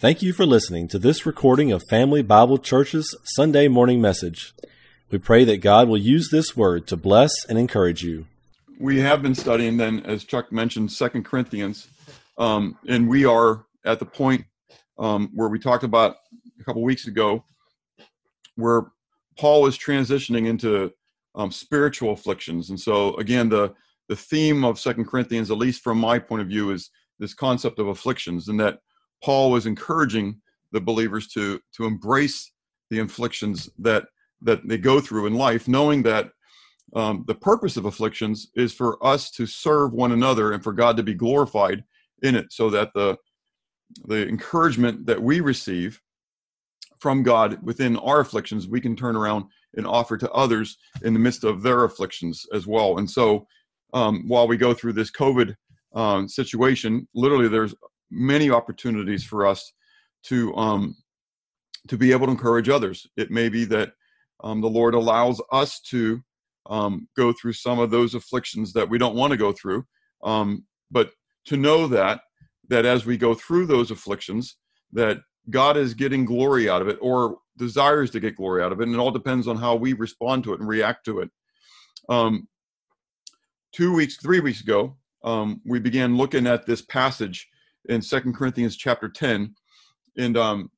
[0.00, 4.54] Thank you for listening to this recording of Family Bible Church's Sunday morning message.
[5.10, 8.24] We pray that God will use this word to bless and encourage you.
[8.78, 11.86] We have been studying then, as Chuck mentioned, Second Corinthians,
[12.38, 14.46] um, and we are at the point
[14.98, 16.16] um, where we talked about
[16.58, 17.44] a couple weeks ago,
[18.54, 18.86] where
[19.38, 20.94] Paul was transitioning into
[21.34, 22.70] um, spiritual afflictions.
[22.70, 23.74] And so, again, the
[24.08, 26.88] the theme of Second Corinthians, at least from my point of view, is
[27.18, 28.78] this concept of afflictions, and that
[29.22, 30.40] Paul was encouraging
[30.72, 32.52] the believers to to embrace
[32.90, 34.04] the afflictions that
[34.42, 36.30] that they go through in life, knowing that
[36.94, 40.96] um, the purpose of afflictions is for us to serve one another and for God
[40.96, 41.84] to be glorified
[42.22, 43.16] in it, so that the
[44.06, 46.00] the encouragement that we receive
[47.00, 49.46] from God within our afflictions, we can turn around
[49.76, 52.98] and offer to others in the midst of their afflictions as well.
[52.98, 53.46] And so,
[53.94, 55.54] um, while we go through this COVID
[55.94, 57.74] um, situation, literally, there's
[58.10, 59.72] many opportunities for us
[60.24, 60.96] to um,
[61.88, 63.06] to be able to encourage others.
[63.16, 63.92] It may be that
[64.42, 66.22] um, the Lord allows us to
[66.66, 69.84] um, go through some of those afflictions that we don't want to go through,
[70.22, 71.10] um, but
[71.46, 72.20] to know that
[72.68, 74.56] that as we go through those afflictions,
[74.92, 78.80] that God is getting glory out of it or desires to get glory out of
[78.80, 81.30] it, and it all depends on how we respond to it and react to it.
[82.08, 82.46] Um,
[83.72, 87.48] two weeks, three weeks ago, um, we began looking at this passage
[87.90, 89.54] in Second Corinthians chapter 10.
[90.16, 90.70] And um,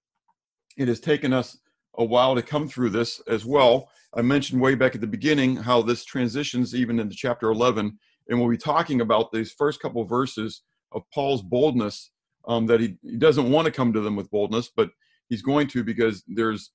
[0.76, 1.58] it has taken us
[1.98, 3.90] a while to come through this as well.
[4.14, 7.98] I mentioned way back at the beginning how this transitions even into chapter 11.
[8.28, 12.10] And we'll be talking about these first couple of verses of Paul's boldness
[12.48, 14.90] um, that he, he doesn't want to come to them with boldness, but
[15.28, 16.70] he's going to because there's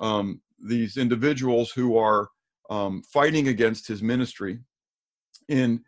[0.00, 2.28] um, these individuals who are
[2.68, 4.58] um, fighting against his ministry.
[5.48, 5.80] And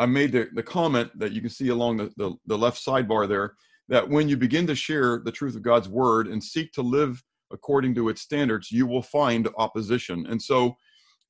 [0.00, 3.28] I made the, the comment that you can see along the, the, the left sidebar
[3.28, 3.52] there
[3.90, 7.22] that when you begin to share the truth of God's word and seek to live
[7.52, 10.26] according to its standards, you will find opposition.
[10.30, 10.74] And so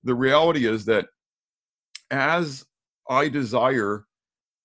[0.04, 1.06] the reality is that
[2.12, 2.64] as
[3.08, 4.04] I desire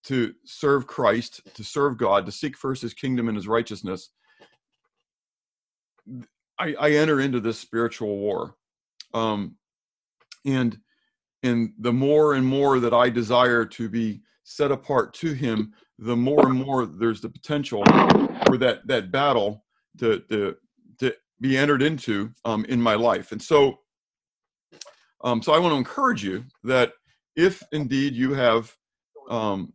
[0.04, 4.12] to serve Christ, to serve God, to seek first his kingdom and his righteousness,
[6.60, 8.54] I, I enter into this spiritual war.
[9.16, 9.56] Um,
[10.46, 10.78] and
[11.46, 16.16] and the more and more that I desire to be set apart to Him, the
[16.16, 17.84] more and more there's the potential
[18.46, 19.64] for that that battle
[20.00, 20.56] to to
[21.00, 23.32] to be entered into um, in my life.
[23.32, 23.80] And so,
[25.24, 26.94] um, so I want to encourage you that
[27.36, 28.74] if indeed you have
[29.30, 29.74] um,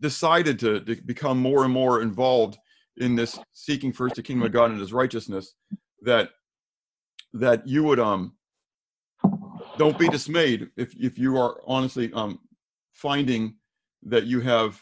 [0.00, 2.56] decided to, to become more and more involved
[2.98, 5.54] in this seeking first the kingdom of God and His righteousness,
[6.02, 6.30] that
[7.32, 8.32] that you would um
[9.78, 12.38] don't be dismayed if if you are honestly um,
[12.92, 13.56] finding
[14.02, 14.80] that you have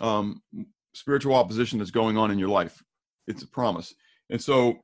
[0.00, 0.42] um,
[0.94, 2.82] spiritual opposition that's going on in your life.
[3.26, 3.94] It's a promise.
[4.30, 4.78] And so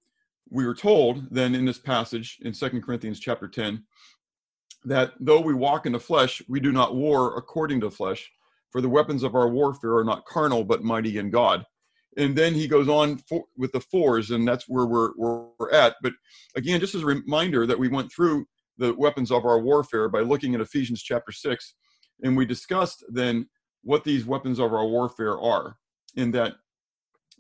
[0.50, 3.82] we were told then in this passage in Second Corinthians chapter 10
[4.84, 8.31] that though we walk in the flesh, we do not war according to flesh,
[8.71, 11.65] for the weapons of our warfare are not carnal but mighty in God.
[12.16, 15.97] And then he goes on for, with the fours, and that's where we're, we're at.
[16.03, 16.12] But
[16.54, 18.47] again, just as a reminder that we went through
[18.78, 21.74] the weapons of our warfare by looking at Ephesians chapter 6.
[22.22, 23.48] And we discussed then
[23.82, 25.76] what these weapons of our warfare are,
[26.16, 26.54] in that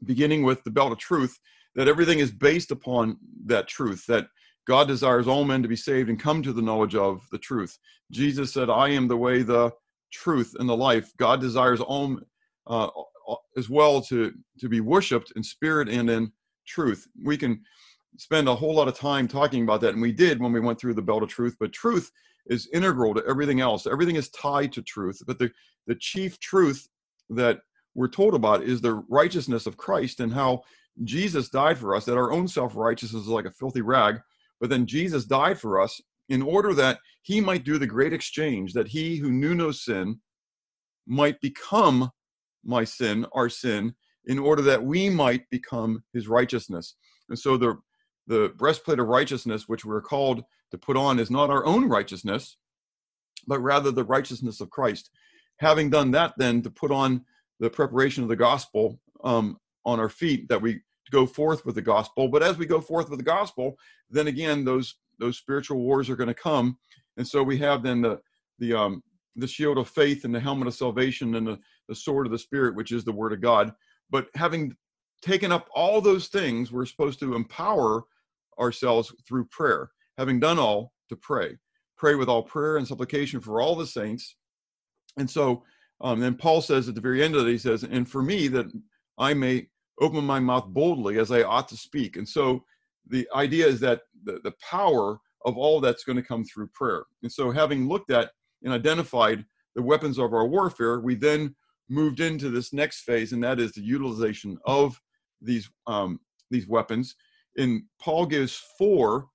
[0.04, 1.38] beginning with the belt of truth,
[1.74, 4.26] that everything is based upon that truth, that
[4.66, 7.78] God desires all men to be saved and come to the knowledge of the truth.
[8.10, 9.72] Jesus said, I am the way, the
[10.12, 11.12] truth, and the life.
[11.18, 12.18] God desires all
[12.66, 12.88] uh,
[13.56, 16.32] as well to, to be worshiped in spirit and in
[16.66, 17.06] truth.
[17.24, 17.62] We can
[18.16, 20.80] spend a whole lot of time talking about that, and we did when we went
[20.80, 21.56] through the belt of truth.
[21.58, 22.10] But truth
[22.46, 23.86] is integral to everything else.
[23.86, 25.20] Everything is tied to truth.
[25.26, 25.50] But the
[25.86, 26.88] the chief truth
[27.30, 27.60] that
[27.94, 30.62] we're told about is the righteousness of Christ and how
[31.04, 32.04] Jesus died for us.
[32.04, 34.20] That our own self righteousness is like a filthy rag,
[34.60, 38.72] but then Jesus died for us in order that He might do the great exchange.
[38.72, 40.20] That He who knew no sin
[41.06, 42.10] might become
[42.64, 43.94] my sin, our sin,
[44.26, 46.96] in order that we might become His righteousness.
[47.28, 47.78] And so the
[48.26, 52.56] the breastplate of righteousness, which we're called to put on, is not our own righteousness,
[53.46, 55.10] but rather the righteousness of Christ.
[55.58, 57.24] Having done that, then to put on
[57.60, 60.80] the preparation of the gospel um, on our feet, that we
[61.10, 62.28] go forth with the gospel.
[62.28, 63.78] But as we go forth with the gospel,
[64.10, 66.76] then again, those those spiritual wars are going to come,
[67.16, 68.20] and so we have then the
[68.58, 69.02] the um,
[69.36, 72.38] the shield of faith and the helmet of salvation and the, the sword of the
[72.38, 73.72] spirit, which is the word of God.
[74.10, 74.76] But having
[75.22, 78.04] taken up all those things, we're supposed to empower
[78.58, 79.90] ourselves through prayer.
[80.18, 81.56] Having done all, to pray.
[81.96, 84.36] Pray with all prayer and supplication for all the saints.
[85.18, 85.62] And so
[86.00, 88.48] um, then Paul says at the very end of it, he says, and for me
[88.48, 88.66] that
[89.18, 89.68] I may
[90.00, 92.16] open my mouth boldly as I ought to speak.
[92.16, 92.64] And so
[93.08, 97.04] the idea is that the, the power of all that's going to come through prayer.
[97.22, 98.30] And so having looked at
[98.62, 99.44] and identified
[99.76, 101.54] the weapons of our warfare, we then
[101.88, 104.98] moved into this next phase, and that is the utilization of
[105.42, 106.18] these um,
[106.50, 107.14] these weapons.
[107.56, 109.28] And Paul gives four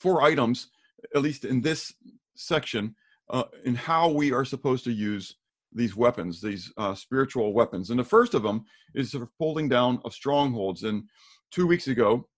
[0.00, 0.68] four items,
[1.14, 1.92] at least in this
[2.36, 2.94] section,
[3.30, 5.36] uh, in how we are supposed to use
[5.72, 7.90] these weapons, these uh, spiritual weapons.
[7.90, 8.64] And the first of them
[8.94, 10.84] is the pulling down of strongholds.
[10.84, 11.04] And
[11.50, 12.28] two weeks ago,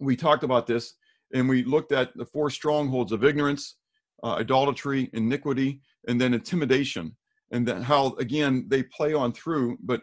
[0.00, 0.94] we talked about this,
[1.34, 3.76] and we looked at the four strongholds of ignorance,
[4.22, 7.16] uh, idolatry, iniquity, and then intimidation,
[7.52, 9.76] and then how again they play on through.
[9.82, 10.02] But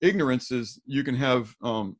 [0.00, 1.96] ignorance is you can have um,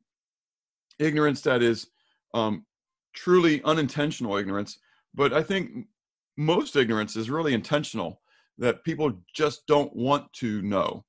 [0.99, 1.87] ignorance that is
[2.33, 2.65] um,
[3.13, 4.79] truly unintentional ignorance,
[5.13, 5.87] but I think
[6.37, 8.21] most ignorance is really intentional
[8.57, 11.05] that people just don't want to know.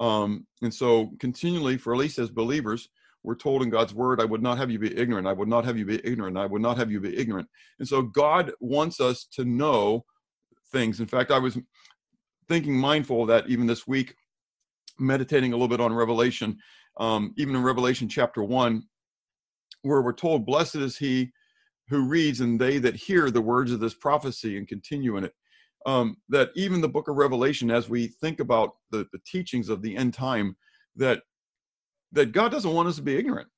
[0.00, 2.88] Um, and so, continually, for at least as believers,
[3.22, 5.26] we're told in God's word, I would not have you be ignorant.
[5.26, 6.36] I would not have you be ignorant.
[6.36, 7.48] I would not have you be ignorant.
[7.78, 10.04] And so, God wants us to know
[10.72, 11.00] things.
[11.00, 11.56] In fact, I was
[12.48, 14.16] thinking mindful of that even this week,
[14.98, 16.58] meditating a little bit on Revelation,
[16.98, 18.82] um, even in Revelation chapter 1,
[19.84, 21.30] where we're told, Blessed is he
[21.88, 25.34] who reads and they that hear the words of this prophecy and continue in it.
[25.86, 29.82] Um, that even the book of Revelation, as we think about the, the teachings of
[29.82, 30.56] the end time,
[30.96, 31.22] that
[32.12, 33.48] that God doesn't want us to be ignorant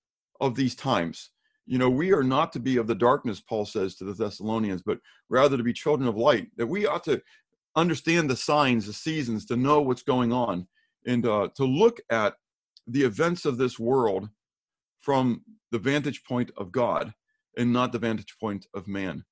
[0.41, 1.31] of these times.
[1.67, 4.83] You know, we are not to be of the darkness, Paul says to the Thessalonians,
[4.83, 6.49] but rather to be children of light.
[6.57, 7.21] That we ought to
[7.77, 10.67] understand the signs, the seasons, to know what's going on,
[11.07, 12.35] and uh, to look at
[12.87, 14.29] the events of this world
[15.01, 17.13] from the vantage point of God
[17.57, 19.25] and not the vantage point of man.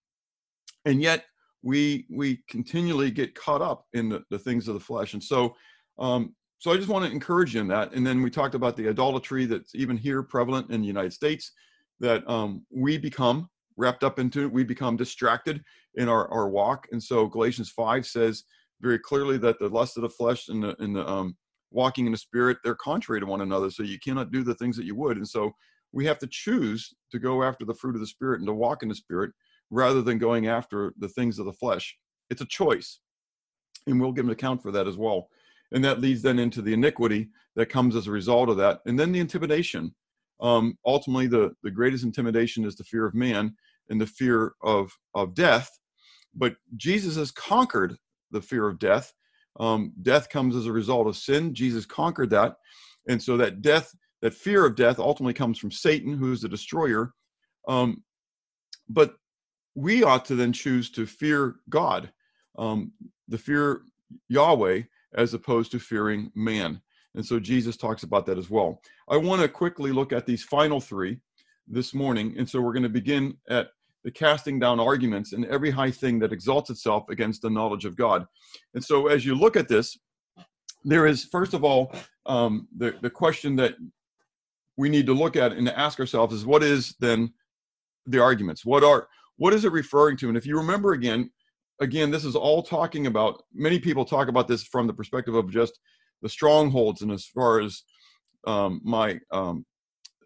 [0.84, 1.24] And yet,
[1.62, 5.14] we we continually get caught up in the, the things of the flesh.
[5.14, 5.54] And so,
[5.98, 7.92] um, so I just want to encourage you in that.
[7.94, 11.52] And then we talked about the idolatry that's even here prevalent in the United States,
[12.00, 15.62] that um, we become wrapped up into, we become distracted
[15.94, 16.86] in our, our walk.
[16.92, 18.44] And so Galatians 5 says
[18.80, 21.36] very clearly that the lust of the flesh and the, and the um,
[21.70, 23.70] walking in the spirit, they're contrary to one another.
[23.70, 25.16] So you cannot do the things that you would.
[25.16, 25.52] And so
[25.94, 28.82] we have to choose to go after the fruit of the spirit and to walk
[28.82, 29.30] in the spirit
[29.70, 31.96] rather than going after the things of the flesh.
[32.30, 32.98] It's a choice.
[33.86, 35.28] And we'll give an account for that as well.
[35.72, 38.80] And that leads then into the iniquity that comes as a result of that.
[38.86, 39.94] And then the intimidation.
[40.40, 43.54] Um, ultimately, the, the greatest intimidation is the fear of man
[43.88, 45.70] and the fear of, of death.
[46.34, 47.96] But Jesus has conquered
[48.32, 49.12] the fear of death.
[49.60, 51.54] Um, death comes as a result of sin.
[51.54, 52.56] Jesus conquered that.
[53.08, 53.94] And so that death,
[54.24, 57.12] that fear of death ultimately comes from Satan, who is the destroyer.
[57.68, 58.02] Um,
[58.88, 59.16] but
[59.74, 62.10] we ought to then choose to fear God,
[62.58, 62.92] um,
[63.28, 63.82] the fear
[64.30, 64.80] Yahweh,
[65.14, 66.80] as opposed to fearing man.
[67.14, 68.80] And so Jesus talks about that as well.
[69.10, 71.20] I want to quickly look at these final three
[71.68, 72.34] this morning.
[72.38, 73.68] And so we're going to begin at
[74.04, 77.94] the casting down arguments and every high thing that exalts itself against the knowledge of
[77.94, 78.24] God.
[78.72, 79.98] And so as you look at this,
[80.82, 81.94] there is, first of all,
[82.24, 83.74] um, the, the question that
[84.76, 87.32] we need to look at and to ask ourselves is what is then
[88.06, 88.64] the arguments?
[88.64, 90.28] What are what is it referring to?
[90.28, 91.30] And if you remember again,
[91.80, 95.50] again, this is all talking about, many people talk about this from the perspective of
[95.50, 95.80] just
[96.22, 97.82] the strongholds and as far as
[98.46, 99.64] um, my um,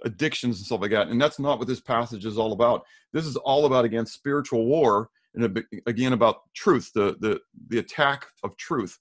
[0.05, 1.09] addictions and stuff like that.
[1.09, 2.85] And that's not what this passage is all about.
[3.13, 8.27] This is all about, again, spiritual war and again about truth, the, the, the attack
[8.43, 8.99] of truth.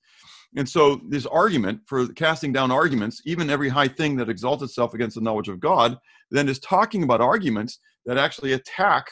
[0.58, 4.96] And so this argument for casting down arguments, even every high thing that exalts itself
[4.96, 5.98] against the knowledge of God,
[6.32, 9.06] then is talking about arguments that actually attack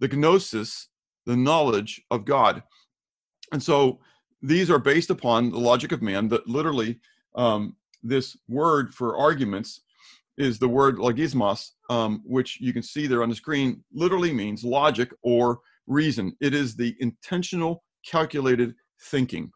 [0.00, 0.88] the gnosis,
[1.26, 2.62] the knowledge of God.
[3.52, 4.00] And so
[4.40, 7.00] these are based upon the logic of man, that literally
[7.34, 9.82] um, this word for arguments
[10.38, 14.64] is the word logismos, um, which you can see there on the screen, literally means
[14.64, 16.34] logic or reason.
[16.40, 18.74] It is the intentional, calculated
[19.10, 19.52] thinking.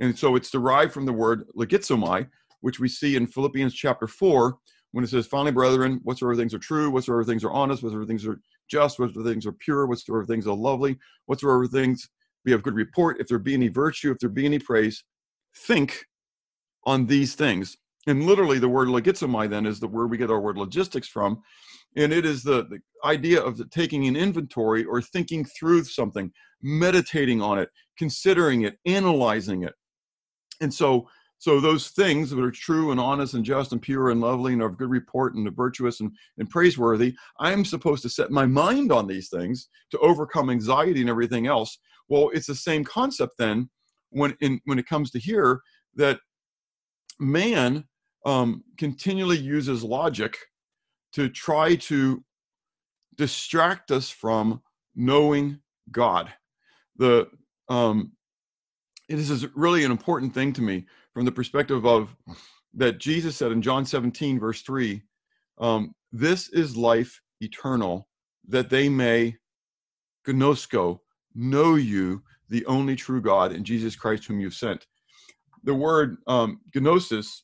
[0.00, 2.28] And so it's derived from the word logizomai,
[2.60, 4.56] which we see in Philippians chapter 4,
[4.92, 8.26] when it says, finally, brethren, whatsoever things are true, whatsoever things are honest, whatsoever things
[8.26, 12.08] are just, whatsoever things are pure, whatsoever things are lovely, whatsoever things
[12.44, 15.04] be of good report, if there be any virtue, if there be any praise,
[15.66, 16.04] think
[16.84, 17.76] on these things.
[18.06, 21.42] And literally, the word logizomai then is the word we get our word logistics from.
[21.96, 26.32] And it is the, the idea of the, taking an inventory or thinking through something,
[26.62, 29.74] meditating on it, considering it, analyzing it.
[30.60, 31.08] And so
[31.40, 34.60] so those things that are true and honest and just and pure and lovely and
[34.60, 39.06] of good report and virtuous and, and praiseworthy, I'm supposed to set my mind on
[39.06, 41.78] these things to overcome anxiety and everything else.
[42.10, 43.70] Well, it's the same concept then
[44.10, 45.62] when in when it comes to here
[45.94, 46.20] that
[47.18, 47.84] man
[48.26, 50.36] um, continually uses logic
[51.14, 52.22] to try to
[53.16, 54.60] distract us from
[54.94, 55.58] knowing
[55.90, 56.30] God.
[56.96, 57.28] The
[57.70, 58.12] um,
[59.10, 62.14] it is is really an important thing to me from the perspective of
[62.74, 65.02] that Jesus said in John 17, verse 3,
[65.58, 68.08] um, This is life eternal,
[68.46, 69.36] that they may
[70.24, 71.00] gnosko,
[71.34, 74.86] know you, the only true God, and Jesus Christ, whom you've sent.
[75.64, 77.42] The word um, gnosis,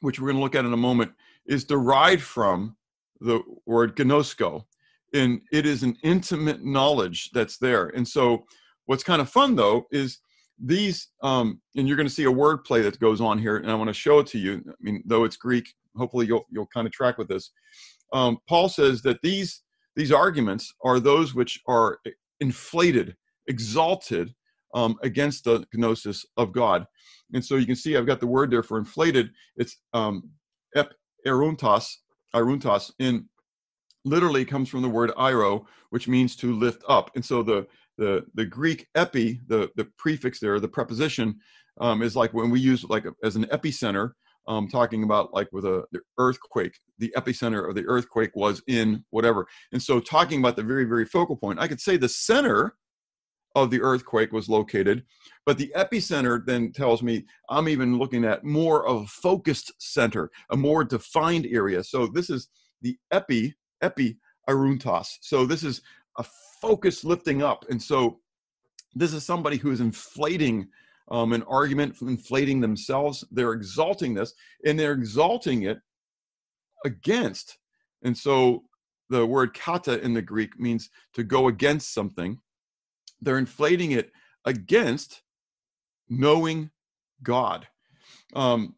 [0.00, 1.12] which we're going to look at in a moment,
[1.46, 2.76] is derived from
[3.20, 4.64] the word gnosko.
[5.12, 7.86] And it is an intimate knowledge that's there.
[7.90, 8.46] And so,
[8.86, 10.18] what's kind of fun though is
[10.62, 13.70] these um, and you're going to see a word play that goes on here and
[13.70, 14.62] i want to show it to you.
[14.68, 17.50] I mean though it's greek hopefully you'll you'll kind of track with this.
[18.12, 19.62] Um, paul says that these
[19.96, 21.98] these arguments are those which are
[22.40, 23.16] inflated
[23.48, 24.34] exalted
[24.74, 26.86] um, against the gnosis of god.
[27.32, 29.30] And so you can see i've got the word there for inflated.
[29.56, 30.30] It's um,
[30.76, 30.92] ep
[31.26, 31.94] eruntas
[32.34, 33.28] eruntas in
[34.04, 37.10] literally comes from the word iro which means to lift up.
[37.14, 41.36] And so the the the Greek epi, the the prefix there, the preposition,
[41.80, 44.12] um, is like when we use like a, as an epicenter,
[44.48, 49.04] um, talking about like with a the earthquake, the epicenter of the earthquake was in
[49.10, 52.74] whatever, and so talking about the very very focal point, I could say the center
[53.54, 55.04] of the earthquake was located,
[55.46, 60.30] but the epicenter then tells me I'm even looking at more of a focused center,
[60.50, 61.84] a more defined area.
[61.84, 62.48] So this is
[62.82, 65.08] the epi epi aruntas.
[65.20, 65.82] So this is
[66.18, 66.24] a
[66.60, 67.64] focus lifting up.
[67.68, 68.20] And so
[68.94, 70.68] this is somebody who is inflating
[71.10, 73.24] um, an argument, inflating themselves.
[73.30, 74.32] They're exalting this,
[74.64, 75.78] and they're exalting it
[76.84, 77.58] against.
[78.02, 78.64] And so
[79.10, 82.38] the word kata in the Greek means to go against something.
[83.20, 84.10] They're inflating it
[84.44, 85.22] against
[86.08, 86.70] knowing
[87.22, 87.66] God.
[88.34, 88.74] Um,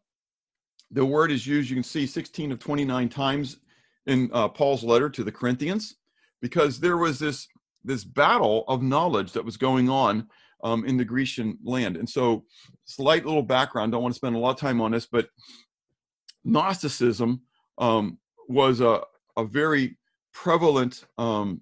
[0.91, 3.57] the word is used, you can see 16 of 29 times
[4.05, 5.95] in uh, Paul's letter to the Corinthians
[6.41, 7.47] because there was this
[7.83, 10.27] this battle of knowledge that was going on
[10.63, 11.95] um, in the Grecian land.
[11.95, 12.43] And so,
[12.85, 13.91] slight little background.
[13.91, 15.29] Don't want to spend a lot of time on this, but
[16.43, 17.41] Gnosticism
[17.77, 18.17] um,
[18.47, 19.01] was a
[19.37, 19.97] a very
[20.33, 21.61] prevalent um,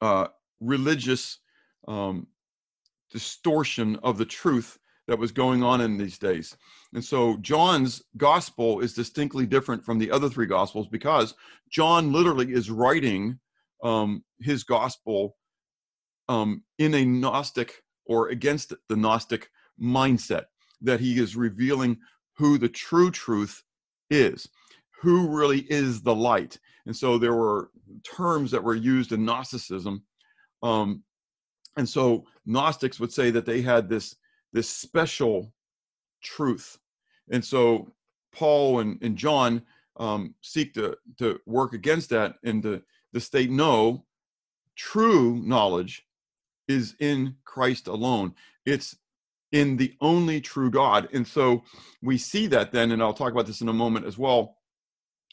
[0.00, 0.28] uh,
[0.60, 1.38] religious
[1.86, 2.26] um,
[3.10, 6.56] distortion of the truth that was going on in these days.
[6.94, 11.34] And so John's gospel is distinctly different from the other three gospels because
[11.70, 13.38] John literally is writing
[13.82, 15.36] um, his gospel
[16.28, 19.48] um, in a Gnostic or against the Gnostic
[19.80, 20.44] mindset,
[20.80, 21.98] that he is revealing
[22.36, 23.62] who the true truth
[24.10, 24.48] is,
[25.02, 26.58] who really is the light.
[26.86, 27.70] And so there were
[28.04, 30.02] terms that were used in Gnosticism.
[30.62, 31.02] Um,
[31.76, 34.14] and so Gnostics would say that they had this,
[34.54, 35.52] this special
[36.22, 36.78] truth
[37.30, 37.92] and so
[38.32, 39.62] Paul and, and John
[39.96, 42.82] um, seek to, to work against that and to,
[43.12, 44.04] to state no,
[44.76, 46.06] true knowledge
[46.66, 48.34] is in Christ alone.
[48.66, 48.96] It's
[49.52, 51.08] in the only true God.
[51.12, 51.62] And so
[52.02, 54.56] we see that then, and I'll talk about this in a moment as well.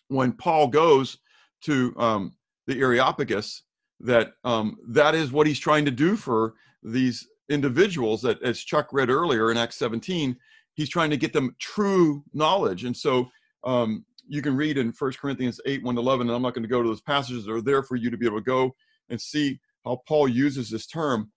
[0.09, 1.17] When Paul goes
[1.61, 2.35] to um,
[2.67, 3.63] the Areopagus,
[4.01, 8.89] that um, that is what he's trying to do for these individuals that, as Chuck
[8.91, 10.35] read earlier in Acts 17,
[10.73, 12.85] he's trying to get them true knowledge.
[12.85, 13.29] And so
[13.63, 16.69] um, you can read in First Corinthians 8, 1 11, and I'm not going to
[16.69, 18.75] go to those passages that are there for you to be able to go
[19.09, 21.31] and see how Paul uses this term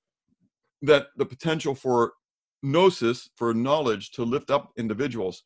[0.82, 2.12] that the potential for
[2.62, 5.44] gnosis, for knowledge, to lift up individuals.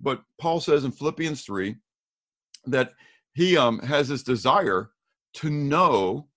[0.00, 1.76] But Paul says in Philippians 3
[2.66, 2.92] that
[3.34, 4.90] he um, has this desire
[5.34, 6.28] to know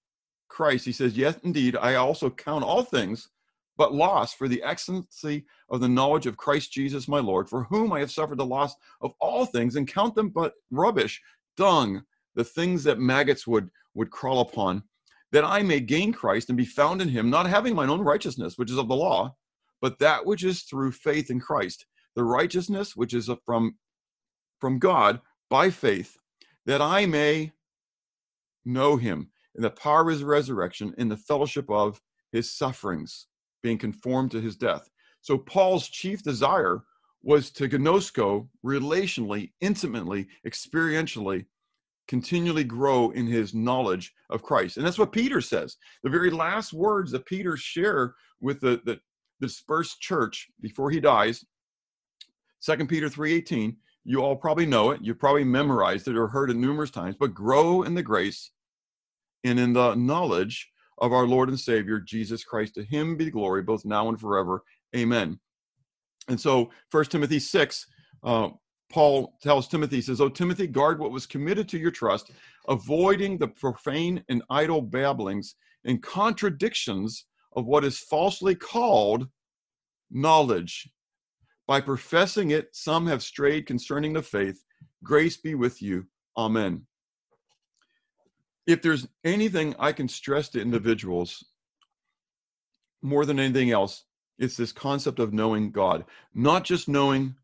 [0.48, 0.86] Christ.
[0.86, 3.30] He says, Yes, indeed, I also count all things
[3.78, 7.92] but loss for the excellency of the knowledge of Christ Jesus my Lord, for whom
[7.94, 11.22] I have suffered the loss of all things, and count them but rubbish,
[11.58, 12.04] dung,
[12.36, 14.84] the things that maggots would, would crawl upon,
[15.32, 18.58] that I may gain Christ and be found in him, not having mine own righteousness,
[18.58, 19.36] which is of the law,
[19.82, 21.86] but that which is through faith in Christ,
[22.16, 23.76] the righteousness which is from,
[24.60, 26.18] from God by faith,
[26.66, 27.54] that I may
[28.64, 32.02] know him in the power of his resurrection, in the fellowship of
[32.32, 33.28] his sufferings
[33.62, 34.90] being conformed to his death.
[35.22, 36.84] So Paul's chief desire
[37.24, 41.46] was to gnosko relationally, intimately, experientially,
[42.08, 44.78] continually grow in his knowledge of Christ.
[44.78, 45.78] And that's what Peter says.
[46.04, 49.00] The very last words that Peter share with the, the,
[49.42, 51.44] dispersed church before he dies,
[52.64, 56.56] 2 Peter 3:18, you all probably know it, you've probably memorized it or heard it
[56.56, 58.52] numerous times, but grow in the grace
[59.44, 60.71] and in the knowledge
[61.02, 62.76] of our Lord and Savior, Jesus Christ.
[62.76, 64.64] To him be glory, both now and forever.
[64.96, 65.40] Amen.
[66.30, 67.88] And so, First Timothy 6,
[68.24, 68.50] uh,
[68.90, 72.32] Paul tells Timothy, he says, Oh, Timothy, guard what was committed to your trust,
[72.68, 75.56] avoiding the profane and idle babblings
[75.86, 79.28] and contradictions of what is falsely called
[80.12, 80.90] knowledge.
[81.68, 84.64] By professing it, some have strayed concerning the faith.
[85.04, 86.06] Grace be with you.
[86.38, 86.86] Amen.
[88.68, 91.44] If there's anything I can stress to individuals
[93.02, 94.06] more than anything else,
[94.38, 97.36] it's this concept of knowing God, not just knowing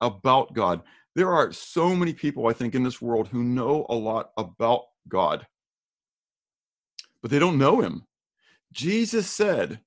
[0.00, 0.82] about God.
[1.14, 4.82] There are so many people, I think, in this world who know a lot about
[5.08, 5.46] God,
[7.22, 8.04] but they don't know Him.
[8.72, 9.80] Jesus said,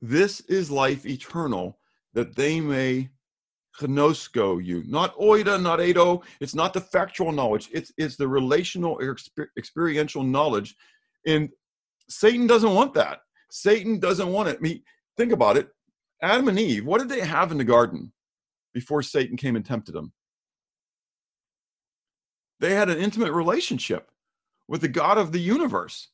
[0.00, 1.78] This is life eternal,
[2.14, 3.10] that they may
[3.80, 4.84] gnosko you.
[4.86, 6.22] Not oida, not edo.
[6.40, 9.00] It's not the factual knowledge, it's, it's the relational,
[9.56, 10.74] experiential knowledge.
[11.26, 11.50] And
[12.08, 13.20] Satan doesn't want that.
[13.50, 14.56] Satan doesn't want it.
[14.58, 14.82] I mean,
[15.16, 15.68] think about it.
[16.22, 18.12] Adam and Eve, what did they have in the garden
[18.72, 20.12] before Satan came and tempted them?
[22.60, 24.08] They had an intimate relationship
[24.68, 26.08] with the God of the universe.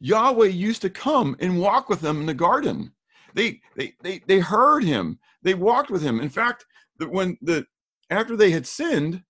[0.00, 2.90] Yahweh used to come and walk with them in the garden.
[3.34, 5.18] They they they, they heard him.
[5.42, 6.20] They walked with him.
[6.20, 6.64] In fact,
[7.00, 7.66] when the
[8.10, 9.22] after they had sinned,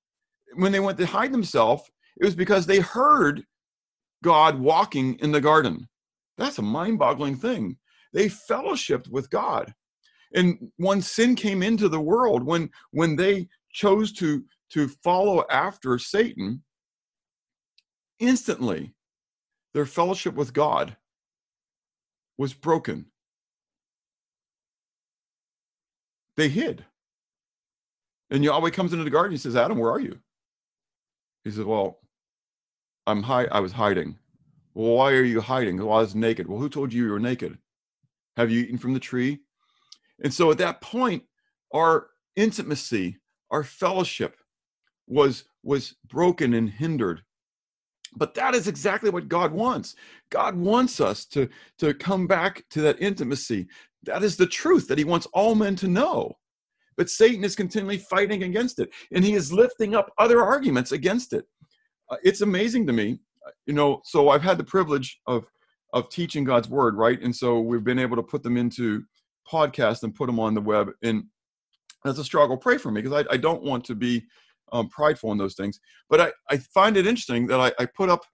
[0.54, 1.84] when they went to hide themselves,
[2.20, 3.44] it was because they heard
[4.22, 5.88] God walking in the garden.
[6.38, 7.76] That's a mind-boggling thing.
[8.12, 9.72] They fellowshipped with God.
[10.34, 15.98] And when sin came into the world, when when they chose to to follow after
[15.98, 16.62] Satan,
[18.18, 18.92] instantly
[19.74, 20.96] their fellowship with God
[22.38, 23.06] was broken.
[26.36, 26.84] They hid.
[28.30, 29.32] And Yahweh comes into the garden.
[29.32, 30.18] He says, Adam, where are you?
[31.44, 32.00] He says, Well,
[33.06, 34.18] I'm hi- I was hiding.
[34.74, 35.76] Well, why are you hiding?
[35.76, 36.48] Well, I was naked.
[36.48, 37.58] Well, who told you you were naked?
[38.36, 39.40] Have you eaten from the tree?
[40.22, 41.22] And so at that point,
[41.72, 43.18] our intimacy,
[43.50, 44.36] our fellowship
[45.06, 47.22] was was broken and hindered.
[48.16, 49.96] But that is exactly what God wants.
[50.30, 51.48] God wants us to,
[51.78, 53.66] to come back to that intimacy.
[54.04, 56.36] That is the truth that He wants all men to know.
[56.96, 61.32] But Satan is continually fighting against it, and he is lifting up other arguments against
[61.32, 61.46] it.
[62.10, 63.18] Uh, it's amazing to me
[63.66, 65.46] you know, so I've had the privilege of
[65.92, 67.20] of teaching God's word, right?
[67.22, 69.04] And so we've been able to put them into
[69.50, 70.90] podcasts and put them on the web.
[71.04, 71.22] And
[72.04, 72.56] that's a struggle.
[72.56, 74.24] Pray for me because I, I don't want to be
[74.72, 75.78] um, prideful in those things.
[76.10, 78.24] But I, I find it interesting that I, I put up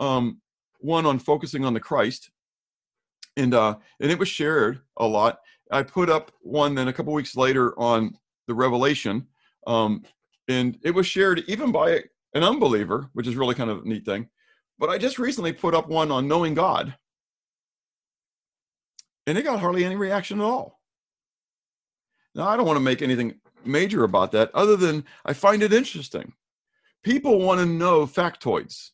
[0.00, 0.40] um,
[0.78, 2.30] one on focusing on the Christ,
[3.36, 5.40] and uh, and it was shared a lot.
[5.70, 9.26] I put up one then a couple weeks later on the Revelation,
[9.66, 10.02] um,
[10.48, 12.02] and it was shared even by
[12.34, 14.28] an unbeliever, which is really kind of a neat thing.
[14.78, 16.94] But I just recently put up one on knowing God,
[19.26, 20.80] and it got hardly any reaction at all.
[22.34, 25.72] Now, I don't want to make anything major about that, other than I find it
[25.72, 26.32] interesting.
[27.02, 28.90] People want to know factoids.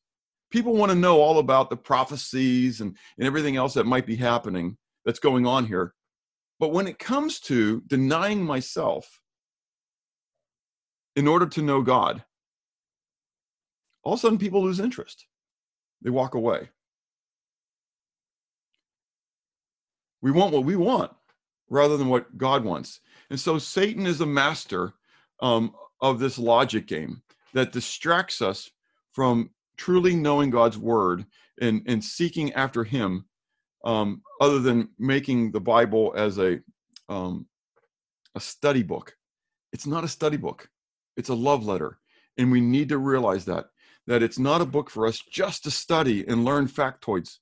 [0.50, 4.16] People want to know all about the prophecies and, and everything else that might be
[4.16, 5.94] happening that's going on here.
[6.60, 9.22] But when it comes to denying myself
[11.16, 12.22] in order to know God,
[14.02, 15.26] all of a sudden people lose interest.
[16.02, 16.68] They walk away.
[20.20, 21.12] We want what we want
[21.70, 23.00] rather than what God wants.
[23.30, 24.92] And so Satan is a master
[25.40, 27.22] um, of this logic game
[27.54, 28.70] that distracts us
[29.12, 31.24] from truly knowing God's word
[31.58, 33.24] and, and seeking after Him,
[33.84, 36.60] um, other than making the Bible as a
[37.08, 37.46] um,
[38.34, 39.16] a study book.
[39.72, 40.68] It's not a study book;
[41.16, 41.98] it's a love letter,
[42.38, 43.66] and we need to realize that
[44.06, 47.38] that it's not a book for us just to study and learn factoids.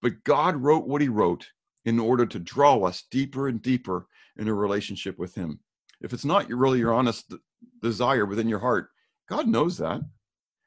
[0.00, 1.46] But God wrote what He wrote
[1.84, 5.60] in order to draw us deeper and deeper in a relationship with Him.
[6.00, 7.34] If it's not really your honest
[7.82, 8.88] desire within your heart,
[9.28, 10.00] God knows that.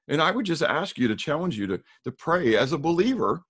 [0.07, 3.43] And I would just ask you to challenge you to, to pray as a believer,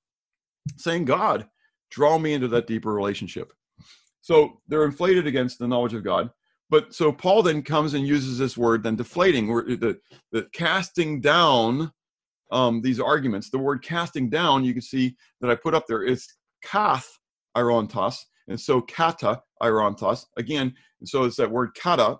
[0.77, 1.47] saying, God,
[1.89, 3.51] draw me into that deeper relationship.
[4.21, 6.29] So they're inflated against the knowledge of God.
[6.69, 9.99] But so Paul then comes and uses this word, then deflating, the,
[10.31, 11.91] the casting down
[12.51, 13.49] um, these arguments.
[13.49, 16.27] The word casting down, you can see that I put up there is
[16.63, 17.07] kath
[17.57, 20.25] irontos, and so kata irontos.
[20.37, 22.17] Again, so it's that word kata.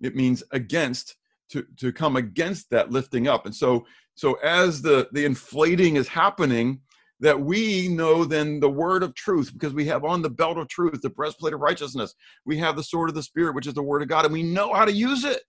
[0.00, 1.16] It means against,
[1.50, 3.46] to, to come against that lifting up.
[3.46, 6.80] And so so as the the inflating is happening,
[7.22, 10.68] that we know then the word of truth because we have on the belt of
[10.68, 12.14] truth, the breastplate of righteousness.
[12.44, 14.42] We have the sword of the Spirit, which is the word of God, and we
[14.42, 15.40] know how to use it.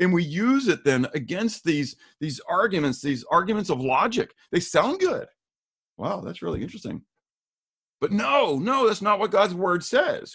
[0.00, 4.32] And we use it then against these, these arguments, these arguments of logic.
[4.52, 5.26] They sound good.
[5.98, 7.02] Wow, that's really interesting.
[8.00, 10.34] But no, no, that's not what God's word says.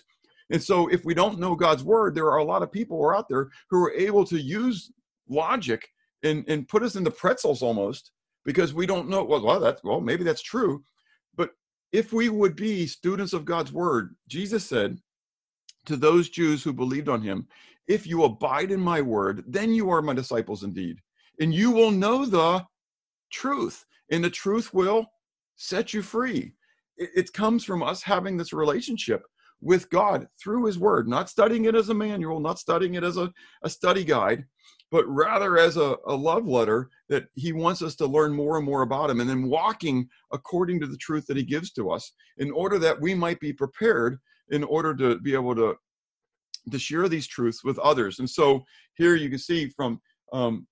[0.52, 3.04] And so, if we don't know God's word, there are a lot of people who
[3.04, 4.92] are out there who are able to use
[5.30, 5.88] logic
[6.24, 8.12] and, and put us in the pretzels almost
[8.46, 9.24] because we don't know.
[9.24, 10.84] Well, well, that's well, maybe that's true.
[11.36, 11.52] But
[11.92, 14.98] if we would be students of God's word, Jesus said
[15.86, 17.48] to those Jews who believed on him,
[17.88, 21.00] If you abide in my word, then you are my disciples indeed.
[21.40, 22.66] And you will know the
[23.32, 25.08] truth, and the truth will
[25.56, 26.54] set you free.
[26.98, 29.24] It, it comes from us having this relationship
[29.62, 33.18] with God through his word, not studying it as a manual, not studying it as
[33.18, 33.32] a,
[33.64, 34.46] a study guide,
[34.92, 38.66] but rather as a, a love letter that he wants us to learn more and
[38.66, 42.12] more about him and then walking according to the truth that he gives to us
[42.38, 45.76] in order that we might be prepared in order to be able to
[46.72, 48.64] to share these truths with others and so
[48.96, 50.00] here you can see from
[50.34, 50.68] um,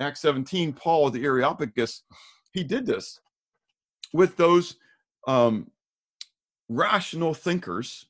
[0.00, 2.02] acts 17 paul the areopagus
[2.52, 3.20] he did this
[4.12, 4.76] with those
[5.28, 5.70] um,
[6.68, 8.06] rational thinkers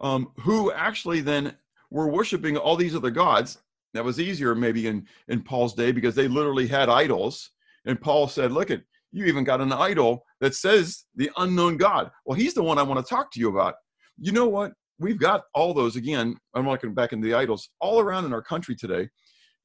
[0.00, 1.54] um, who actually then
[1.90, 3.58] were worshiping all these other gods.
[3.94, 7.50] That was easier maybe in, in Paul's day because they literally had idols.
[7.86, 12.10] And Paul said, Look at you even got an idol that says the unknown God.
[12.26, 13.74] Well, he's the one I want to talk to you about.
[14.18, 14.72] You know what?
[14.98, 16.36] We've got all those again.
[16.54, 19.08] I'm looking back into the idols all around in our country today.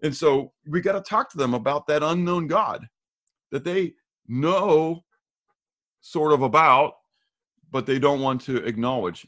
[0.03, 2.87] And so we got to talk to them about that unknown God
[3.51, 3.93] that they
[4.27, 5.03] know
[6.01, 6.93] sort of about,
[7.71, 9.25] but they don't want to acknowledge.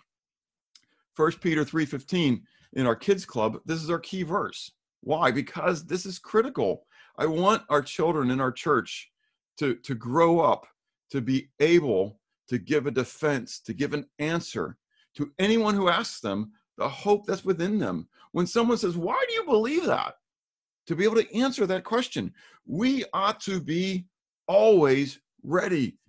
[1.13, 2.41] First Peter 3:15
[2.73, 4.71] in our kids club, this is our key verse.
[5.05, 5.29] Why?
[5.29, 6.87] Because this is critical.
[7.17, 9.11] I want our children in our church
[9.59, 10.65] to, to grow up,
[11.11, 14.77] to be able to give a defense, to give an answer
[15.15, 18.07] to anyone who asks them the hope that's within them.
[18.31, 20.15] When someone says, Why do you believe that?
[20.87, 22.33] To be able to answer that question,
[22.65, 24.07] we ought to be
[24.47, 25.99] always ready.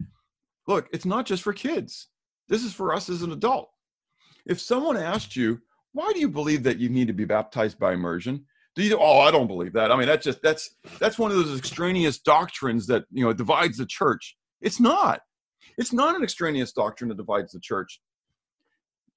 [0.67, 2.09] Look, it's not just for kids,
[2.49, 3.69] this is for us as an adult.
[4.47, 5.61] If someone asked you,
[5.93, 8.47] why do you believe that you need to be baptized by immersion?
[8.77, 8.99] You?
[8.99, 9.91] Oh, I don't believe that.
[9.91, 13.79] I mean, that's just that's that's one of those extraneous doctrines that you know divides
[13.79, 14.37] the church.
[14.61, 15.21] It's not.
[15.79, 18.01] It's not an extraneous doctrine that divides the church.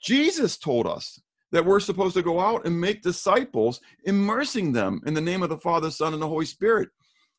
[0.01, 1.19] Jesus told us
[1.51, 5.49] that we're supposed to go out and make disciples, immersing them in the name of
[5.49, 6.89] the Father, Son, and the Holy Spirit.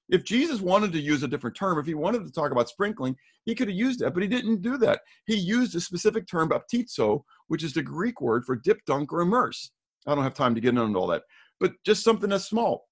[0.08, 3.16] If Jesus wanted to use a different term, if he wanted to talk about sprinkling,
[3.44, 5.00] he could have used that, but he didn't do that.
[5.26, 9.20] He used a specific term, baptizo, which is the Greek word for dip, dunk, or
[9.20, 9.70] immerse.
[10.06, 11.22] I don't have time to get into all that,
[11.60, 12.88] but just something that's small.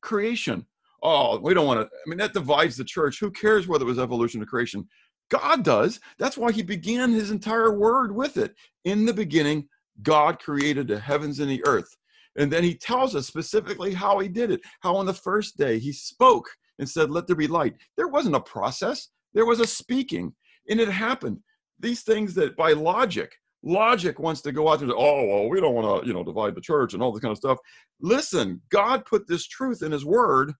[0.00, 0.64] Creation.
[1.02, 1.86] Oh, we don't want to.
[1.86, 3.20] I mean, that divides the church.
[3.20, 4.88] Who cares whether it was evolution or creation?
[5.30, 6.00] God does.
[6.18, 8.54] That's why he began his entire word with it.
[8.84, 9.68] In the beginning,
[10.02, 11.94] God created the heavens and the earth.
[12.36, 15.78] And then he tells us specifically how he did it, how on the first day
[15.78, 17.74] he spoke and said, Let there be light.
[17.96, 20.32] There wasn't a process, there was a speaking,
[20.70, 21.38] and it happened.
[21.80, 23.32] These things that by logic,
[23.62, 26.54] logic wants to go out there oh, well, we don't want to, you know, divide
[26.54, 27.58] the church and all this kind of stuff.
[28.00, 30.52] Listen, God put this truth in his word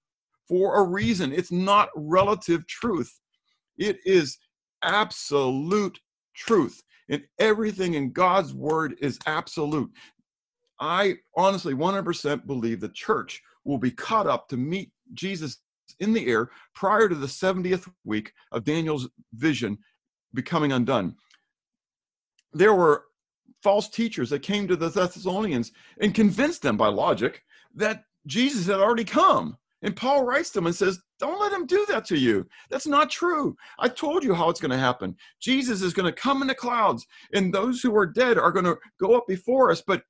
[0.49, 1.33] for a reason.
[1.33, 3.21] It's not relative truth,
[3.77, 4.39] it is
[4.83, 5.99] absolute
[6.35, 6.83] truth.
[7.11, 9.91] And everything in God's word is absolute.
[10.79, 15.59] I honestly 100% believe the church will be caught up to meet Jesus
[16.01, 19.79] in the air prior to the 70th week of Daniel's vision
[20.35, 21.17] becoming undone.
[22.53, 23.05] There were
[23.63, 27.43] false teachers that came to the Thessalonians and convinced them by logic
[27.75, 29.57] that Jesus had already come.
[29.83, 32.47] And Paul writes them and says, Don't let him do that to you.
[32.69, 33.57] That's not true.
[33.79, 35.17] I told you how it's going to happen.
[35.41, 38.65] Jesus is going to come in the clouds, and those who are dead are going
[38.65, 39.83] to go up before us.
[39.87, 40.03] But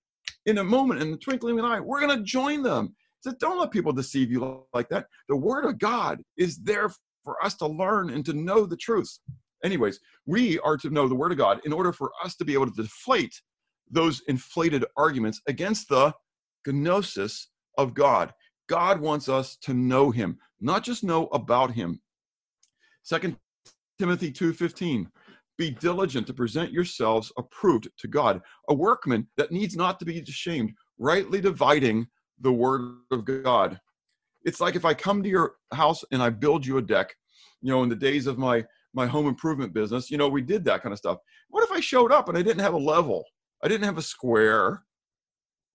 [0.46, 2.94] in a moment, in the twinkling of an eye, we're going to join them.
[3.20, 5.06] So don't let people deceive you like that.
[5.28, 6.90] The word of God is there
[7.24, 9.18] for us to learn and to know the truth.
[9.64, 12.54] Anyways, we are to know the word of God in order for us to be
[12.54, 13.40] able to deflate
[13.90, 16.12] those inflated arguments against the
[16.66, 18.32] gnosis of God.
[18.68, 22.00] God wants us to know him, not just know about him.
[23.02, 23.38] Second
[23.98, 25.10] Timothy 2:15
[25.56, 30.20] be diligent to present yourselves approved to God, a workman that needs not to be
[30.20, 32.06] ashamed, rightly dividing
[32.40, 33.80] the word of God.
[34.44, 37.14] It's like if I come to your house and I build you a deck,
[37.60, 38.64] you know, in the days of my
[38.94, 41.18] my home improvement business, you know, we did that kind of stuff.
[41.50, 43.24] What if I showed up and I didn't have a level?
[43.62, 44.84] I didn't have a square.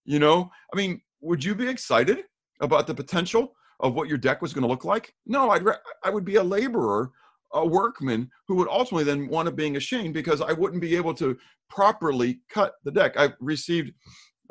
[0.06, 2.24] You know, I mean, would you be excited
[2.60, 5.14] about the potential of what your deck was going to look like?
[5.26, 7.12] No, I'd re- I would be a laborer
[7.54, 11.14] a workman who would ultimately then want to being ashamed because I wouldn't be able
[11.16, 11.38] to
[11.70, 13.14] properly cut the deck.
[13.18, 13.94] I received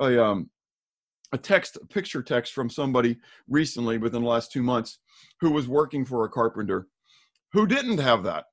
[0.01, 0.51] a um,
[1.33, 4.98] a text, a picture text from somebody recently within the last two months
[5.40, 6.88] who was working for a carpenter
[7.53, 8.44] who didn't have that,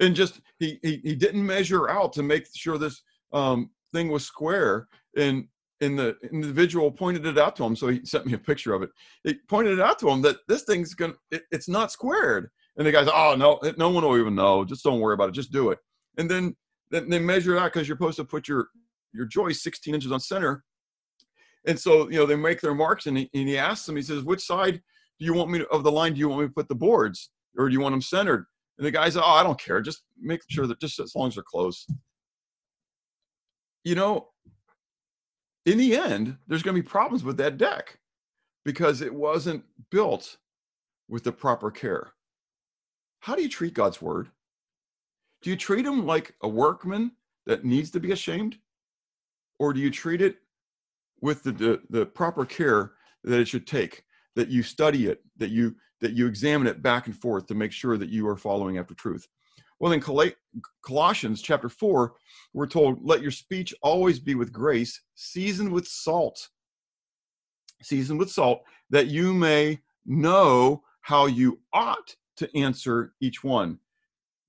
[0.00, 3.02] and just he he, he didn't measure out to make sure this
[3.32, 5.46] um, thing was square and
[5.80, 7.76] and the individual pointed it out to him.
[7.76, 8.90] So he sent me a picture of it.
[9.24, 12.50] He pointed it out to him that this thing's gonna it, it's not squared.
[12.76, 14.64] And the guy's oh no no one will even know.
[14.64, 15.32] Just don't worry about it.
[15.32, 15.78] Just do it.
[16.18, 16.56] And then
[16.90, 18.68] then they measure it out because you're supposed to put your
[19.12, 20.64] your joist 16 inches on center.
[21.66, 24.02] And so you know they make their marks and he, and he asks them he
[24.02, 24.80] says which side
[25.20, 26.74] do you want me to, of the line do you want me to put the
[26.74, 27.30] boards?
[27.56, 28.46] Or do you want them centered
[28.78, 29.80] and the guy's, oh, I don't care.
[29.80, 31.86] Just make sure that just as long as they're close.
[33.84, 34.28] You know,
[35.66, 37.98] in the end, there's going to be problems with that deck
[38.64, 40.36] because it wasn't built
[41.08, 42.12] with the proper care.
[43.20, 44.28] How do you treat God's word?
[45.42, 47.12] Do you treat him like a workman
[47.46, 48.56] that needs to be ashamed?
[49.58, 50.36] Or do you treat it
[51.20, 54.04] with the, the, the proper care that it should take?
[54.36, 57.72] That you study it, that you that you examine it back and forth to make
[57.72, 59.26] sure that you are following after truth.
[59.80, 60.02] Well, in
[60.82, 62.12] Colossians chapter 4,
[62.52, 66.50] we're told, let your speech always be with grace, seasoned with salt.
[67.82, 73.78] Seasoned with salt, that you may know how you ought to answer each one.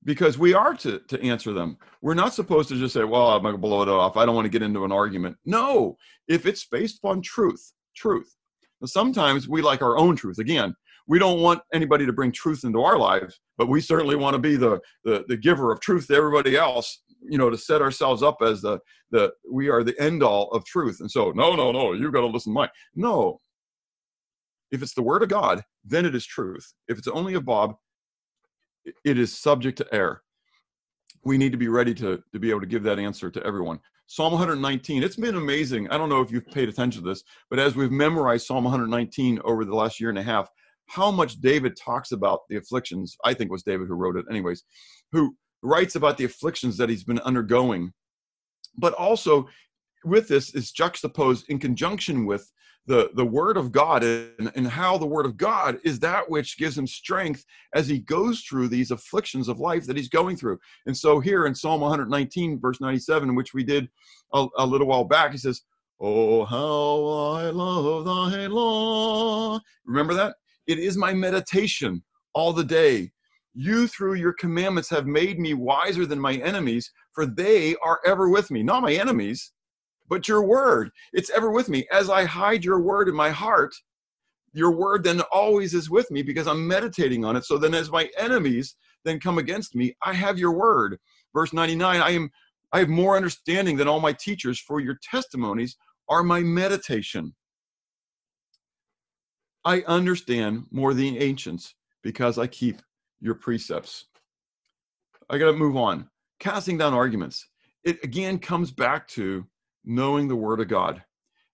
[0.03, 1.77] Because we are to, to answer them.
[2.01, 4.17] We're not supposed to just say, well, I'm going to blow it off.
[4.17, 5.37] I don't want to get into an argument.
[5.45, 5.95] No,
[6.27, 8.35] if it's based upon truth, truth.
[8.81, 10.37] Now, sometimes we like our own truth.
[10.37, 10.75] Again,
[11.07, 14.39] we don't want anybody to bring truth into our lives, but we certainly want to
[14.39, 18.23] be the, the, the giver of truth to everybody else, you know, to set ourselves
[18.23, 18.79] up as the,
[19.11, 20.97] the, we are the end all of truth.
[21.01, 22.69] And so, no, no, no, you've got to listen to mine.
[22.95, 23.39] No.
[24.71, 26.73] If it's the word of God, then it is truth.
[26.87, 27.75] If it's only of Bob,
[29.03, 30.21] it is subject to error.
[31.23, 33.79] We need to be ready to, to be able to give that answer to everyone.
[34.07, 35.89] Psalm 119, it's been amazing.
[35.89, 39.39] I don't know if you've paid attention to this, but as we've memorized Psalm 119
[39.43, 40.47] over the last year and a half,
[40.87, 43.17] how much David talks about the afflictions.
[43.23, 44.63] I think was David who wrote it, anyways,
[45.11, 47.91] who writes about the afflictions that he's been undergoing.
[48.77, 49.47] But also,
[50.03, 52.51] with this is juxtaposed in conjunction with
[52.87, 56.57] the, the word of God and, and how the word of God is that which
[56.57, 57.43] gives him strength
[57.73, 60.59] as he goes through these afflictions of life that he's going through.
[60.85, 63.89] And so here in Psalm 119, verse 97, which we did
[64.33, 65.61] a, a little while back, he says,
[65.99, 69.59] Oh, how I love thy law.
[69.85, 70.35] Remember that?
[70.67, 73.11] It is my meditation all the day.
[73.53, 78.29] You, through your commandments, have made me wiser than my enemies, for they are ever
[78.29, 78.63] with me.
[78.63, 79.53] Not my enemies,
[80.09, 80.91] but your word.
[81.13, 81.87] It's ever with me.
[81.91, 83.73] As I hide your word in my heart,
[84.53, 87.45] your word then always is with me because I'm meditating on it.
[87.45, 90.97] So then, as my enemies then come against me, I have your word.
[91.33, 92.29] Verse 99 I am.
[92.73, 95.77] I have more understanding than all my teachers, for your testimonies
[96.09, 97.33] are my meditation.
[99.65, 101.73] I understand more than ancients
[102.03, 102.81] because I keep
[103.19, 104.05] your precepts.
[105.27, 106.07] I got to move on.
[106.39, 107.47] Casting down arguments.
[107.83, 109.45] It again comes back to
[109.83, 111.03] knowing the Word of God.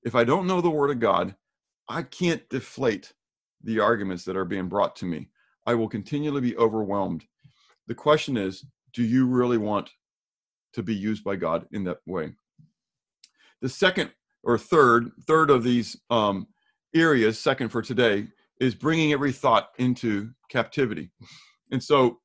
[0.03, 1.35] If I don't know the Word of God,
[1.87, 3.13] I can't deflate
[3.63, 5.29] the arguments that are being brought to me.
[5.65, 7.23] I will continually be overwhelmed.
[7.87, 9.89] The question is do you really want
[10.73, 12.33] to be used by God in that way?
[13.61, 14.11] The second
[14.43, 16.47] or third, third of these um,
[16.95, 18.27] areas, second for today,
[18.59, 21.09] is bringing every thought into captivity.
[21.71, 22.19] And so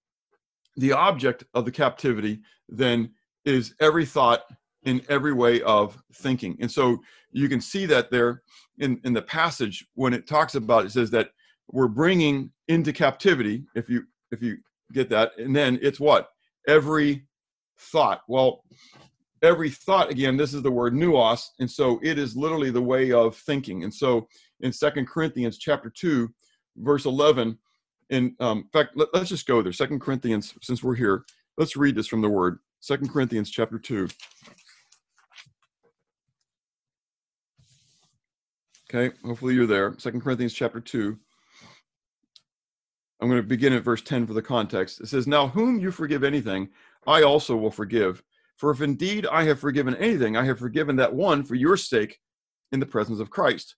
[0.76, 3.12] the object of the captivity then
[3.44, 4.42] is every thought
[4.84, 6.56] in every way of thinking.
[6.60, 6.98] And so
[7.32, 8.42] you can see that there
[8.78, 11.30] in, in the passage when it talks about it says that
[11.70, 14.58] we're bringing into captivity if you if you
[14.92, 16.30] get that and then it's what
[16.68, 17.24] every
[17.78, 18.62] thought well
[19.42, 23.12] every thought again this is the word nous and so it is literally the way
[23.12, 23.84] of thinking.
[23.84, 24.28] And so
[24.60, 26.28] in second corinthians chapter 2
[26.78, 27.58] verse 11
[28.10, 29.72] in um, fact let, us just go there.
[29.72, 31.24] Second corinthians since we're here
[31.58, 32.58] let's read this from the word.
[32.80, 34.08] Second corinthians chapter 2
[38.92, 39.94] okay hopefully you're there.
[39.98, 41.18] Second corinthians chapter 2
[43.20, 45.00] i'm going to begin at verse 10 for the context.
[45.00, 46.68] It says now whom you forgive anything
[47.06, 48.22] i also will forgive
[48.56, 52.18] for if indeed I have forgiven anything, I have forgiven that one for your sake
[52.72, 53.76] in the presence of Christ,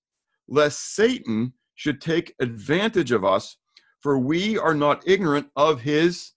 [0.49, 3.57] lest Satan should take advantage of us,
[4.01, 6.33] for we are not ignorant of his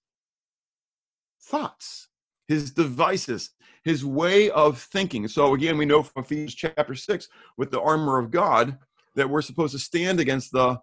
[1.43, 2.07] thoughts,
[2.47, 3.51] his devices,
[3.83, 5.27] his way of thinking.
[5.27, 7.27] So again, we know from Ephesians chapter 6
[7.57, 8.77] with the armor of God
[9.15, 10.79] that we're supposed to stand against the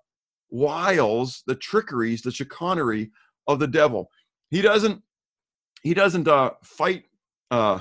[0.50, 3.10] wiles, the trickeries, the chicanery
[3.46, 4.10] of the devil.
[4.50, 5.02] He doesn't
[5.82, 7.04] he doesn't uh, fight
[7.50, 7.80] uh,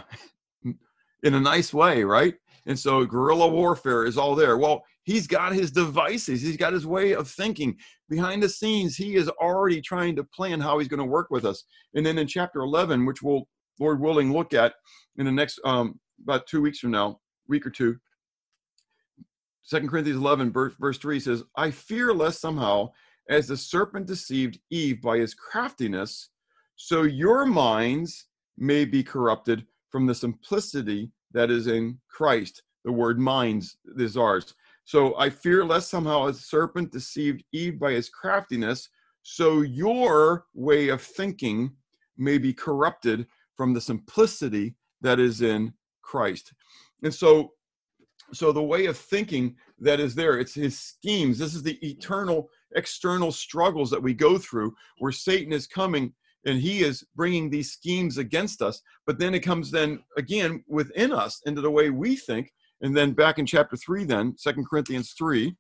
[1.23, 2.35] in a nice way, right?
[2.65, 4.57] And so guerrilla warfare is all there.
[4.57, 7.77] Well, he's got his devices, he's got his way of thinking.
[8.09, 11.45] Behind the scenes, he is already trying to plan how he's going to work with
[11.45, 11.63] us.
[11.95, 13.47] And then in chapter 11, which we'll,
[13.79, 14.73] Lord willing, look at
[15.17, 17.97] in the next um, about two weeks from now, week or two.
[19.63, 22.91] Second Corinthians 11, verse, verse 3 says, I fear lest somehow,
[23.29, 26.29] as the serpent deceived Eve by his craftiness,
[26.77, 28.26] so your minds
[28.57, 32.63] may be corrupted from the simplicity that is in Christ.
[32.83, 34.53] The word minds is ours.
[34.85, 38.89] So I fear lest somehow a serpent deceived Eve by his craftiness,
[39.21, 41.71] so your way of thinking
[42.17, 46.53] may be corrupted from the simplicity that is in Christ.
[47.03, 47.51] And so
[48.33, 52.49] so the way of thinking that is there it's his schemes this is the eternal
[52.75, 56.13] external struggles that we go through where satan is coming
[56.45, 61.11] and he is bringing these schemes against us but then it comes then again within
[61.13, 62.51] us into the way we think.
[62.81, 65.55] And then back in chapter 3 then Second corinthians 3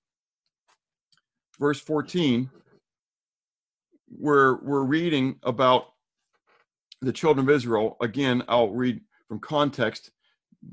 [1.59, 2.49] verse 14
[4.11, 5.87] we're we're reading about
[7.01, 7.97] the children of israel.
[8.01, 10.11] Again i'll read from context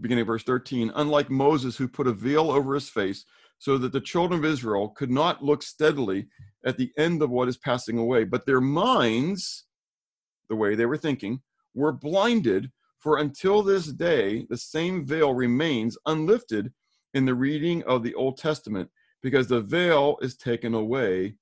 [0.00, 3.24] beginning of verse 13 unlike moses who put a veil over his face
[3.58, 6.26] so that the children of israel could not look steadily
[6.66, 9.66] at the end of what is passing away but their minds
[10.48, 11.40] the way they were thinking
[11.74, 16.72] were blinded for until this day the same veil remains unlifted
[17.12, 18.90] in the reading of the old testament
[19.22, 21.34] because the veil is taken away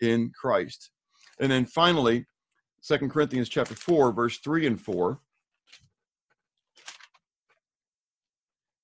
[0.00, 0.90] in christ.
[1.40, 2.26] And then finally
[2.80, 5.20] Second corinthians chapter 4 verse 3 and 4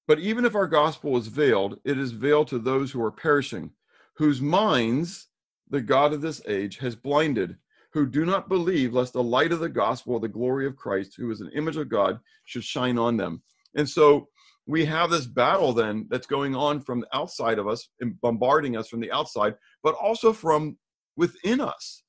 [0.09, 3.71] But even if our gospel is veiled, it is veiled to those who are perishing,
[4.15, 5.29] whose minds
[5.71, 7.57] the God of this age has blinded,
[7.93, 11.15] who do not believe lest the light of the gospel of the glory of Christ,
[11.17, 13.43] who is an image of God, should shine on them.
[13.77, 14.29] And so
[14.67, 18.77] we have this battle then that's going on from the outside of us and bombarding
[18.77, 20.79] us from the outside, but also from
[21.17, 22.03] within us.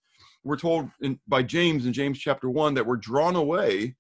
[0.44, 3.96] We're told in, by James in James chapter 1 that we're drawn away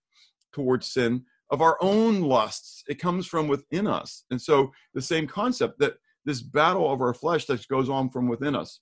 [0.53, 2.83] towards sin of our own lusts.
[2.87, 4.25] It comes from within us.
[4.31, 8.27] And so the same concept that this battle of our flesh that goes on from
[8.27, 8.79] within us.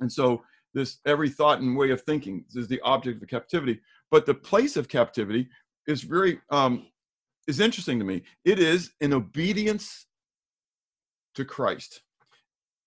[0.00, 0.42] And so
[0.74, 3.80] this every thought and way of thinking is the object of captivity.
[4.10, 5.48] But the place of captivity
[5.86, 6.86] is very um,
[7.46, 8.22] is interesting to me.
[8.44, 10.06] It is in obedience
[11.34, 12.02] to Christ,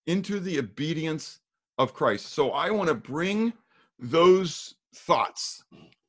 [0.06, 1.40] into the obedience
[1.78, 2.26] of Christ.
[2.26, 3.52] So I want to bring
[3.98, 5.62] those thoughts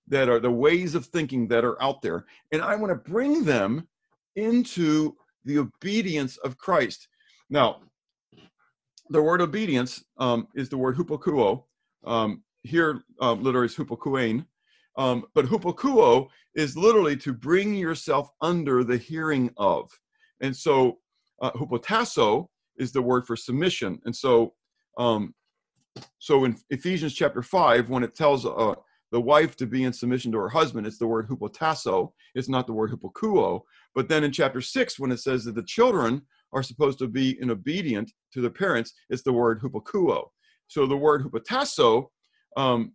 [0.07, 2.25] that are the ways of thinking that are out there.
[2.51, 3.87] And I want to bring them
[4.35, 7.07] into the obedience of Christ.
[7.49, 7.81] Now,
[9.11, 11.63] the word obedience um, is the word hupokuo.
[12.05, 14.45] Um, here, uh, literally, is hupokuein.
[14.97, 19.91] Um, but hupokuo is literally to bring yourself under the hearing of.
[20.41, 20.99] And so,
[21.41, 22.47] uh, hupotasso
[22.77, 23.99] is the word for submission.
[24.05, 24.53] And so,
[24.97, 25.33] um,
[26.19, 28.75] so in Ephesians chapter 5, when it tells uh,
[29.11, 30.87] the wife to be in submission to her husband.
[30.87, 32.11] It's the word hupotasso.
[32.33, 33.61] It's not the word hupokuo.
[33.93, 36.21] But then in chapter six, when it says that the children
[36.53, 40.25] are supposed to be in obedient to their parents, it's the word hupokuo.
[40.67, 42.07] So the word hupotasso
[42.57, 42.93] um,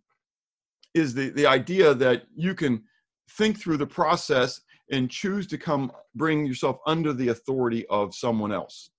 [0.93, 2.83] is the, the idea that you can
[3.31, 8.51] think through the process and choose to come bring yourself under the authority of someone
[8.51, 8.89] else.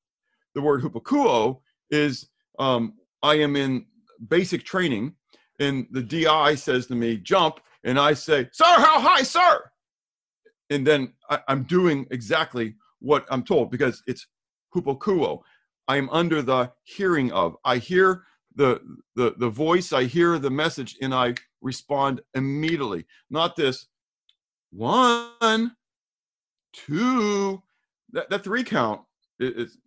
[0.55, 3.87] The word hupokuo is um, I am in
[4.29, 5.15] basic training
[5.59, 9.71] and the DI says to me, jump, and I say, sir, how high, sir?
[10.71, 14.27] And then I, am doing exactly what I'm told because it's
[14.75, 15.41] hupokuo.
[15.87, 17.57] I'm under the hearing of.
[17.65, 18.81] I hear the,
[19.15, 23.07] the, the voice, I hear the message, and I respond immediately.
[23.31, 23.87] Not this
[24.71, 25.73] one,
[26.73, 27.63] two,
[28.13, 29.01] that, that three count
[29.41, 29.79] is,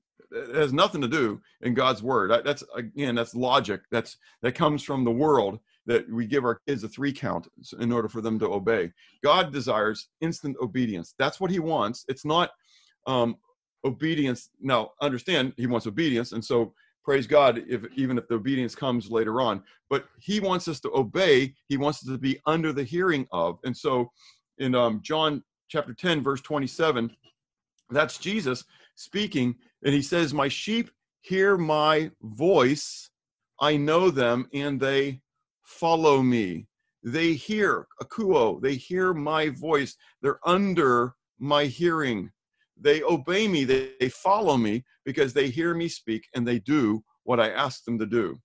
[0.55, 2.31] has nothing to do in God's word.
[2.45, 3.81] That's again, that's logic.
[3.91, 7.47] That's that comes from the world that we give our kids a three count
[7.79, 8.91] in order for them to obey.
[9.23, 11.13] God desires instant obedience.
[11.17, 12.05] That's what He wants.
[12.07, 12.51] It's not
[13.07, 13.35] um,
[13.85, 14.49] obedience.
[14.59, 19.09] Now, understand He wants obedience, and so praise God if even if the obedience comes
[19.09, 19.63] later on.
[19.89, 21.53] But He wants us to obey.
[21.67, 23.59] He wants us to be under the hearing of.
[23.63, 24.11] And so,
[24.57, 27.11] in um, John chapter ten, verse twenty-seven,
[27.89, 28.63] that's Jesus
[28.95, 33.09] speaking and he says, My sheep hear my voice,
[33.59, 35.21] I know them, and they
[35.63, 36.67] follow me.
[37.03, 39.95] They hear, akuo, they hear my voice.
[40.21, 42.31] They're under my hearing.
[42.81, 47.03] They obey me, they, they follow me because they hear me speak and they do
[47.23, 48.39] what I ask them to do.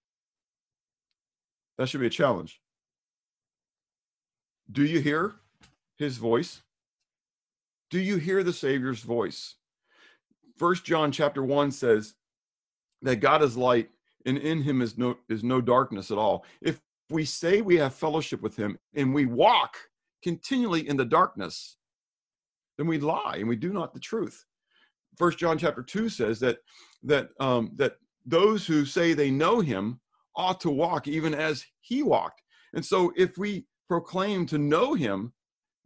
[1.78, 2.60] That should be a challenge.
[4.70, 5.36] Do you hear
[5.96, 6.62] his voice?
[7.90, 9.54] Do you hear the Savior's voice?
[10.56, 12.14] First John chapter 1 says
[13.02, 13.90] that God is light
[14.26, 16.44] and in him is no is no darkness at all.
[16.60, 16.80] If
[17.10, 19.76] we say we have fellowship with him and we walk
[20.22, 21.76] continually in the darkness,
[22.78, 24.44] then we lie and we do not the truth.
[25.16, 26.58] First John chapter two says that
[27.02, 30.00] that um, that those who say they know him
[30.34, 32.42] ought to walk even as he walked.
[32.74, 35.32] And so if we proclaim to know him,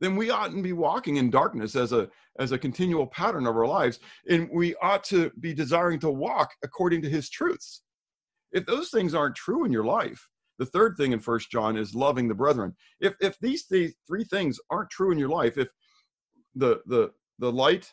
[0.00, 3.66] then we oughtn't be walking in darkness as a as a continual pattern of our
[3.66, 4.00] lives.
[4.28, 7.82] And we ought to be desiring to walk according to his truths.
[8.52, 10.26] If those things aren't true in your life,
[10.58, 12.74] the third thing in First John is loving the brethren.
[13.00, 15.68] If if these th- three things aren't true in your life, if
[16.54, 17.92] the the the light,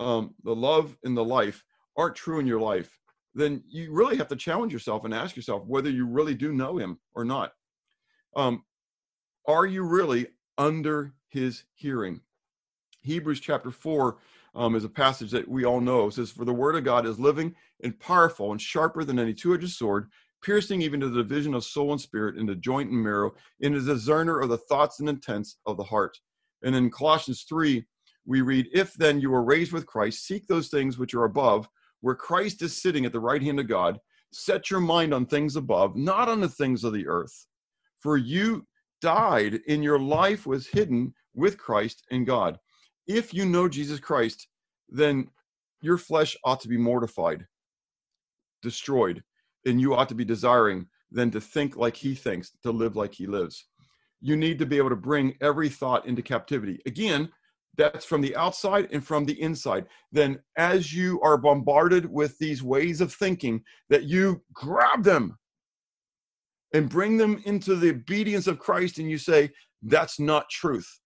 [0.00, 1.64] um, the love, and the life
[1.96, 2.98] aren't true in your life,
[3.34, 6.78] then you really have to challenge yourself and ask yourself whether you really do know
[6.78, 7.52] him or not.
[8.36, 8.64] Um,
[9.46, 12.20] are you really under his hearing?
[13.02, 14.18] Hebrews chapter 4
[14.54, 16.06] um, is a passage that we all know.
[16.06, 19.34] It says, For the word of God is living and powerful and sharper than any
[19.34, 20.10] two edged sword,
[20.42, 23.32] piercing even to the division of soul and spirit, into joint and marrow,
[23.62, 26.18] and is a discerner of the thoughts and intents of the heart.
[26.62, 27.84] And in Colossians 3,
[28.26, 31.68] we read, If then you were raised with Christ, seek those things which are above,
[32.00, 33.98] where Christ is sitting at the right hand of God.
[34.32, 37.46] Set your mind on things above, not on the things of the earth.
[38.00, 38.66] For you
[39.00, 42.58] died, and your life was hidden with Christ in God.
[43.06, 44.48] If you know Jesus Christ,
[44.88, 45.28] then
[45.80, 47.46] your flesh ought to be mortified,
[48.62, 49.22] destroyed,
[49.64, 53.14] and you ought to be desiring then to think like he thinks, to live like
[53.14, 53.66] he lives.
[54.20, 56.80] You need to be able to bring every thought into captivity.
[56.86, 57.30] Again,
[57.76, 59.86] that's from the outside and from the inside.
[60.10, 65.38] Then, as you are bombarded with these ways of thinking, that you grab them
[66.74, 69.50] and bring them into the obedience of Christ, and you say,
[69.82, 71.00] That's not truth.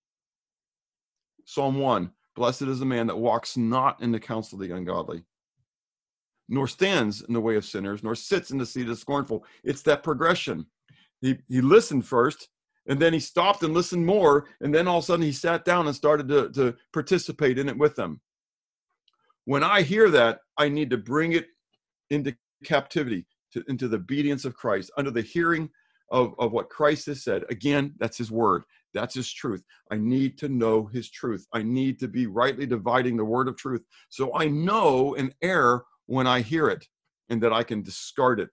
[1.44, 5.22] Psalm 1 Blessed is the man that walks not in the counsel of the ungodly,
[6.48, 9.44] nor stands in the way of sinners, nor sits in the seat of the scornful.
[9.62, 10.66] It's that progression.
[11.20, 12.48] He, he listened first,
[12.86, 15.64] and then he stopped and listened more, and then all of a sudden he sat
[15.64, 18.20] down and started to, to participate in it with them.
[19.44, 21.46] When I hear that, I need to bring it
[22.10, 25.68] into captivity, to, into the obedience of Christ, under the hearing
[26.10, 27.44] of, of what Christ has said.
[27.50, 28.62] Again, that's his word.
[28.94, 29.64] That's his truth.
[29.90, 31.46] I need to know his truth.
[31.52, 35.84] I need to be rightly dividing the word of truth so I know an error
[36.06, 36.86] when I hear it
[37.30, 38.50] and that I can discard it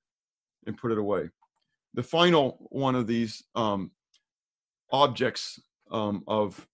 [0.65, 1.29] and put it away.
[1.93, 3.91] The final one of these um,
[4.91, 5.59] objects
[5.91, 6.67] um, of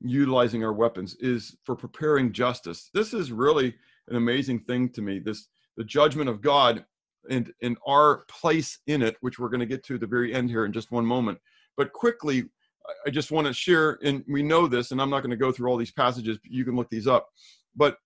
[0.00, 2.90] utilizing our weapons is for preparing justice.
[2.92, 3.74] This is really
[4.08, 5.18] an amazing thing to me.
[5.18, 6.84] This the judgment of God
[7.28, 10.48] and in our place in it, which we're going to get to the very end
[10.48, 11.38] here in just one moment.
[11.76, 12.44] But quickly,
[13.06, 15.52] I just want to share, and we know this, and I'm not going to go
[15.52, 17.28] through all these passages, you can look these up.
[17.74, 17.98] But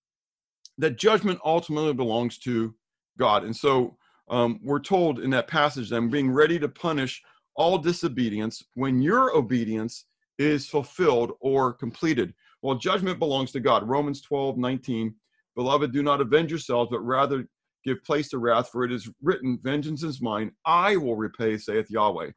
[0.78, 2.74] that judgment ultimately belongs to
[3.18, 3.44] God.
[3.44, 3.96] And so
[4.28, 7.22] um, we're told in that passage that I'm being ready to punish
[7.60, 10.06] all disobedience when your obedience
[10.38, 12.32] is fulfilled or completed.
[12.62, 13.86] Well, judgment belongs to God.
[13.86, 15.14] Romans 12, 19.
[15.56, 17.46] Beloved, do not avenge yourselves, but rather
[17.84, 21.90] give place to wrath, for it is written, Vengeance is mine, I will repay, saith
[21.90, 22.30] Yahweh.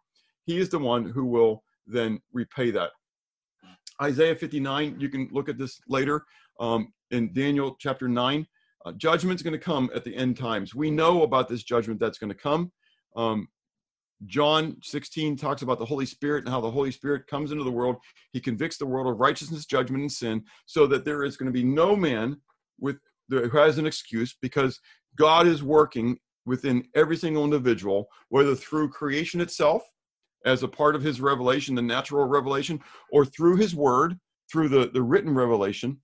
[0.45, 2.91] He is the one who will then repay that.
[4.01, 6.25] Isaiah 59, you can look at this later
[6.59, 8.45] um, in Daniel chapter 9.
[8.85, 10.75] Uh, judgment's going to come at the end times.
[10.75, 12.73] We know about this judgment that's going to come.
[13.15, 13.47] Um,
[14.25, 17.71] John 16 talks about the Holy Spirit and how the Holy Spirit comes into the
[17.71, 17.97] world.
[18.31, 21.53] He convicts the world of righteousness, judgment, and sin, so that there is going to
[21.53, 22.37] be no man
[22.79, 22.97] with
[23.29, 24.79] who has an excuse because
[25.15, 29.83] God is working within every single individual, whether through creation itself,
[30.45, 32.79] as a part of his revelation, the natural revelation,
[33.11, 34.19] or through his word,
[34.51, 35.97] through the, the written revelation,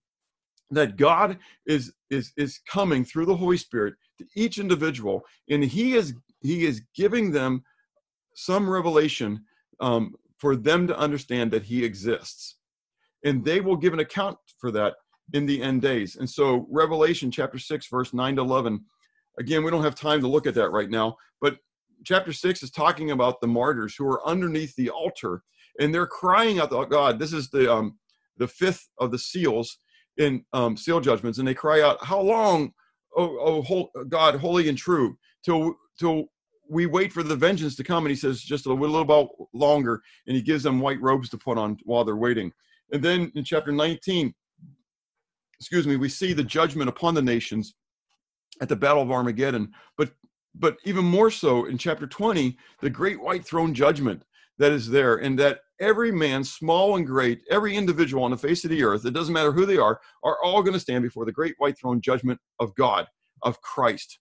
[0.72, 5.96] that God is is is coming through the Holy Spirit to each individual, and He
[5.96, 7.64] is He is giving them
[8.46, 9.44] some revelation
[9.80, 12.58] um, for them to understand that He exists,
[13.24, 14.94] and they will give an account for that
[15.34, 16.16] in the end days.
[16.16, 18.86] And so, Revelation chapter six, verse nine to eleven.
[19.38, 21.58] Again, we don't have time to look at that right now, but
[22.04, 25.44] chapter six is talking about the martyrs who are underneath the altar,
[25.80, 27.20] and they're crying out God.
[27.20, 27.98] This is the um,
[28.38, 29.78] the fifth of the seals
[30.18, 32.74] in um, seal judgments, and they cry out, "How long,
[33.16, 36.26] oh, oh God, holy and true, till till
[36.70, 40.02] we wait for the vengeance to come?" And he says, "Just a little bit longer,"
[40.28, 42.52] and he gives them white robes to put on while they're waiting.
[42.92, 44.34] And then in chapter 19,
[45.60, 47.76] excuse me, we see the judgment upon the nations
[48.62, 49.74] at the Battle of Armageddon.
[49.98, 50.12] But
[50.56, 54.24] but even more so in chapter 20, the great white throne judgment
[54.58, 58.64] that is there, and that every man, small and great, every individual on the face
[58.64, 61.24] of the earth, it doesn't matter who they are, are all going to stand before
[61.26, 63.08] the great white throne judgment of God,
[63.44, 64.20] of Christ.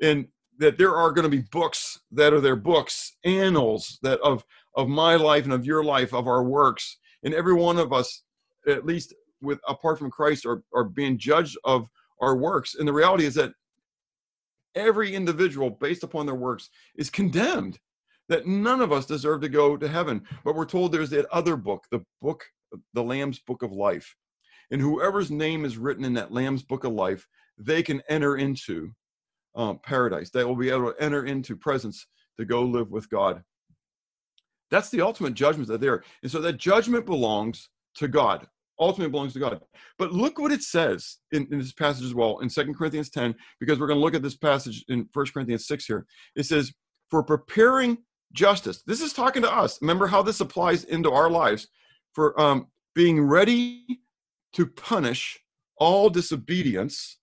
[0.00, 0.26] And
[0.58, 4.44] that there are going to be books that are their books, annals that of
[4.76, 6.98] of my life and of your life, of our works.
[7.22, 8.22] And every one of us,
[8.66, 11.88] at least with apart from Christ are, are being judged of
[12.20, 12.74] our works.
[12.74, 13.52] And the reality is that
[14.74, 17.78] every individual, based upon their works, is condemned.
[18.28, 20.22] That none of us deserve to go to heaven.
[20.44, 22.44] But we're told there's that other book, the book,
[22.94, 24.16] the Lamb's Book of Life.
[24.70, 27.28] And whoever's name is written in that Lamb's Book of Life,
[27.58, 28.92] they can enter into
[29.54, 30.30] um, paradise.
[30.30, 32.06] They will be able to enter into presence
[32.38, 33.42] to go live with God.
[34.70, 36.02] That's the ultimate judgment that there.
[36.22, 38.46] And so that judgment belongs to God.
[38.80, 39.60] Ultimately belongs to God.
[39.98, 43.34] But look what it says in, in this passage as well in Second Corinthians 10,
[43.60, 46.06] because we're going to look at this passage in First Corinthians 6 here.
[46.34, 46.72] It says,
[47.08, 47.98] For preparing
[48.32, 48.82] justice.
[48.84, 49.78] This is talking to us.
[49.80, 51.68] Remember how this applies into our lives.
[52.14, 54.00] For um, being ready
[54.54, 55.40] to punish
[55.76, 57.18] all disobedience.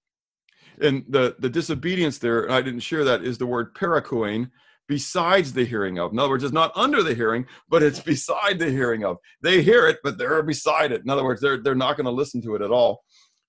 [0.82, 4.50] And the, the disobedience there, I didn't share that, is the word parakoin,
[4.88, 6.12] besides the hearing of.
[6.12, 9.18] In other words, it's not under the hearing, but it's beside the hearing of.
[9.42, 11.02] They hear it, but they're beside it.
[11.04, 13.04] In other words, they're, they're not going to listen to it at all.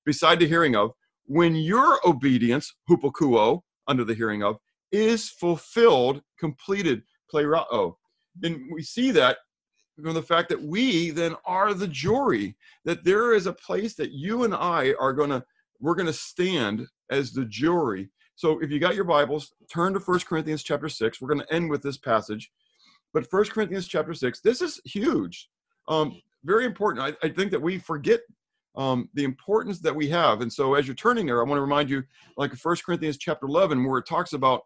[0.04, 0.90] Beside the hearing of,
[1.26, 4.56] when your obedience, hupokuo, under the hearing of,
[4.92, 7.02] is fulfilled, completed,
[7.32, 7.94] plerao.
[8.42, 9.38] And we see that
[10.00, 14.12] from the fact that we then are the jury, that there is a place that
[14.12, 15.42] you and I are going to,
[15.82, 18.08] we're going to stand as the jury
[18.42, 21.20] so if you got your Bibles, turn to First Corinthians chapter 6.
[21.20, 22.50] We're going to end with this passage.
[23.12, 25.48] But First Corinthians chapter 6, this is huge.
[25.88, 27.04] Um, very important.
[27.04, 28.20] I, I, think that we forget
[28.74, 30.40] um, the importance that we have.
[30.40, 32.02] And so as you're turning there, I want to remind you,
[32.36, 34.62] like First Corinthians chapter 11, where it talks about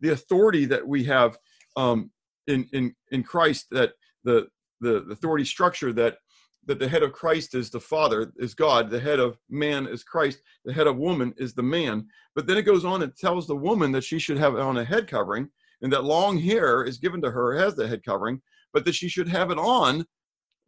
[0.00, 1.38] the authority that we have
[1.76, 2.10] um,
[2.46, 4.46] in, in, in Christ, that the,
[4.80, 6.18] the authority structure that
[6.66, 10.02] that the head of Christ is the Father, is God, the head of man is
[10.02, 12.06] Christ, the head of woman is the man.
[12.34, 14.84] But then it goes on and tells the woman that she should have on a
[14.84, 15.48] head covering,
[15.82, 18.40] and that long hair is given to her as the head covering,
[18.72, 20.04] but that she should have it on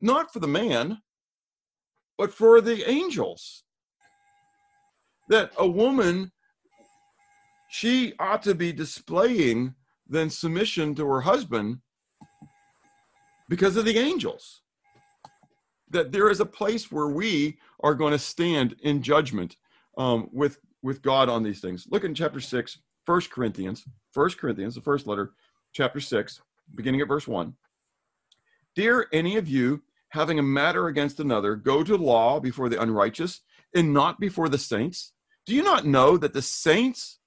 [0.01, 0.99] not for the man,
[2.19, 3.65] but for the angels.
[5.29, 6.31] That a woman,
[7.71, 9.75] she ought to be displaying
[10.07, 11.79] then submission to her husband
[13.49, 14.63] because of the angels
[15.91, 19.57] that there is a place where we are going to stand in judgment
[19.97, 21.87] um, with with God on these things.
[21.91, 23.85] Look in chapter 6, 1 Corinthians,
[24.15, 25.33] 1 Corinthians, the first letter,
[25.73, 26.41] chapter 6,
[26.75, 27.55] beginning at verse 1.
[28.77, 33.41] Dear any of you having a matter against another, go to law before the unrighteous
[33.75, 35.13] and not before the saints?
[35.45, 37.19] Do you not know that the saints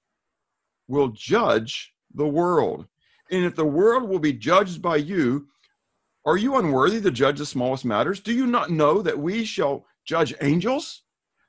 [0.88, 2.86] will judge the world?
[3.30, 5.48] And if the world will be judged by you,
[6.26, 8.20] are you unworthy to judge the smallest matters?
[8.20, 11.02] Do you not know that we shall judge angels?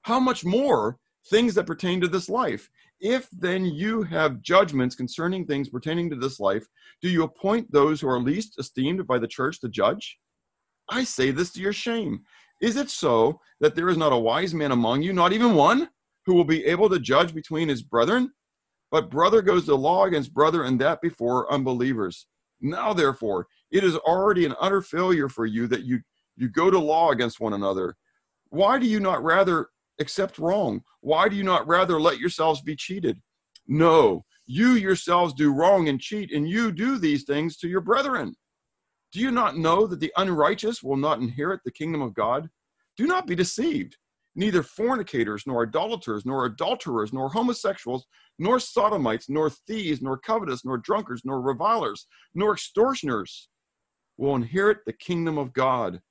[0.04, 0.98] How much more
[1.30, 2.70] things that pertain to this life?
[3.02, 6.66] If then you have judgments concerning things pertaining to this life,
[7.02, 10.18] do you appoint those who are least esteemed by the church to judge?
[10.90, 12.22] I say this to your shame.
[12.62, 15.90] Is it so that there is not a wise man among you, not even one,
[16.26, 18.32] who will be able to judge between his brethren?
[18.92, 22.28] But brother goes to law against brother, and that before unbelievers.
[22.60, 26.02] Now, therefore, it is already an utter failure for you that you,
[26.36, 27.96] you go to law against one another.
[28.50, 29.68] Why do you not rather
[30.00, 30.82] accept wrong?
[31.00, 33.22] Why do you not rather let yourselves be cheated?
[33.68, 38.36] No, you yourselves do wrong and cheat, and you do these things to your brethren.
[39.14, 42.50] Do you not know that the unrighteous will not inherit the kingdom of God?
[42.98, 43.98] Do not be deceived.
[44.36, 48.06] Neither fornicators, nor idolaters, nor adulterers, nor homosexuals,
[48.40, 53.50] nor sodomites, nor thieves, nor covetous, nor drunkards, nor revilers, nor extortioners
[54.18, 56.02] will inherit the kingdom of God.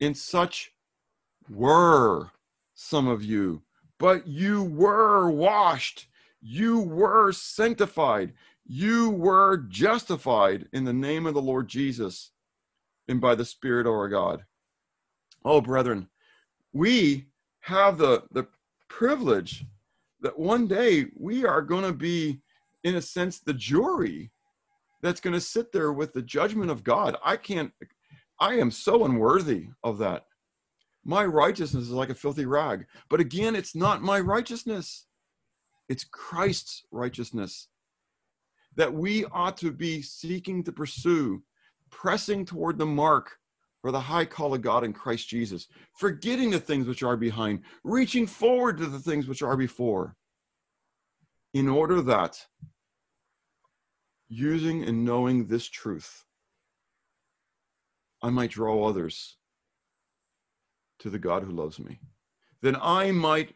[0.00, 0.72] In such
[1.50, 2.30] were
[2.74, 3.62] some of you,
[3.98, 6.08] but you were washed,
[6.40, 8.32] you were sanctified,
[8.64, 12.30] you were justified in the name of the Lord Jesus
[13.08, 14.44] and by the Spirit of our God.
[15.44, 16.08] Oh, brethren,
[16.72, 17.26] we
[17.60, 18.46] have the, the
[18.88, 19.64] privilege
[20.20, 22.40] that one day we are going to be,
[22.84, 24.30] in a sense, the jury
[25.02, 27.16] that's going to sit there with the judgment of God.
[27.24, 27.72] I can't,
[28.40, 30.24] I am so unworthy of that.
[31.04, 32.86] My righteousness is like a filthy rag.
[33.08, 35.06] But again, it's not my righteousness,
[35.88, 37.68] it's Christ's righteousness
[38.76, 41.42] that we ought to be seeking to pursue,
[41.90, 43.36] pressing toward the mark
[43.80, 47.62] for the high call of God in Christ Jesus, forgetting the things which are behind,
[47.82, 50.14] reaching forward to the things which are before,
[51.54, 52.40] in order that
[54.28, 56.24] using and knowing this truth,
[58.22, 59.36] I might draw others
[61.00, 62.00] to the God who loves me.
[62.62, 63.54] Then I might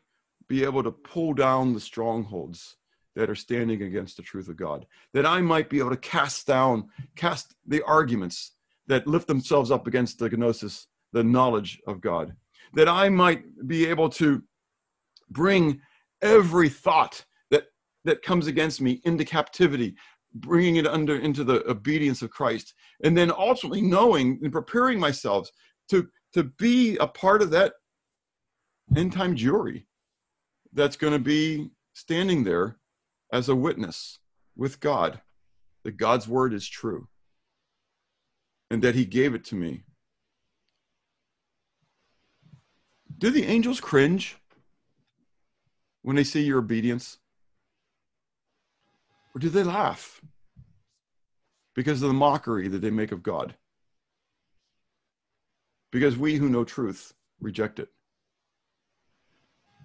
[0.48, 2.76] be able to pull down the strongholds
[3.14, 4.86] that are standing against the truth of God.
[5.12, 8.52] That I might be able to cast down, cast the arguments
[8.86, 12.34] that lift themselves up against the gnosis, the knowledge of God.
[12.74, 14.42] that I might be able to
[15.30, 15.80] bring
[16.22, 17.64] every thought that
[18.04, 19.94] that comes against me into captivity
[20.34, 22.74] bringing it under into the obedience of christ
[23.04, 25.48] and then ultimately knowing and preparing myself
[25.88, 27.74] to to be a part of that
[28.96, 29.86] end time jury
[30.72, 32.76] that's going to be standing there
[33.32, 34.18] as a witness
[34.56, 35.20] with god
[35.84, 37.06] that god's word is true
[38.70, 39.82] and that he gave it to me
[43.18, 44.36] do the angels cringe
[46.02, 47.18] when they see your obedience?
[49.34, 50.20] Or do they laugh
[51.74, 53.54] because of the mockery that they make of God?
[55.90, 57.88] Because we who know truth reject it.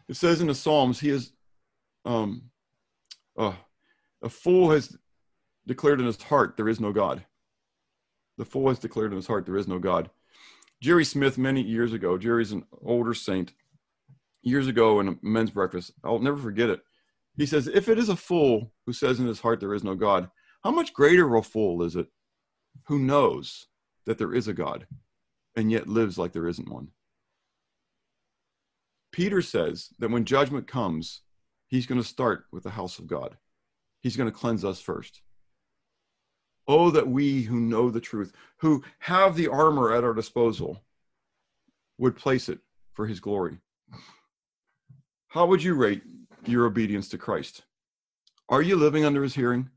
[0.07, 1.31] It says in the Psalms, he is
[2.05, 2.43] um,
[3.37, 3.53] uh,
[4.21, 4.97] a fool has
[5.65, 7.23] declared in his heart there is no God.
[8.37, 10.09] The fool has declared in his heart there is no God.
[10.81, 13.51] Jerry Smith, many years ago, Jerry's an older saint
[14.41, 15.91] years ago in a men's breakfast.
[16.03, 16.81] I'll never forget it.
[17.37, 19.95] He says, If it is a fool who says in his heart there is no
[19.95, 20.29] God,
[20.63, 22.07] how much greater a fool is it
[22.87, 23.67] who knows
[24.05, 24.87] that there is a God
[25.55, 26.89] and yet lives like there isn't one?
[29.11, 31.21] Peter says that when judgment comes,
[31.67, 33.37] he's going to start with the house of God.
[34.01, 35.21] He's going to cleanse us first.
[36.67, 40.83] Oh, that we who know the truth, who have the armor at our disposal,
[41.97, 42.59] would place it
[42.93, 43.57] for his glory.
[45.29, 46.03] How would you rate
[46.47, 47.63] your obedience to Christ?
[48.49, 49.69] Are you living under his hearing?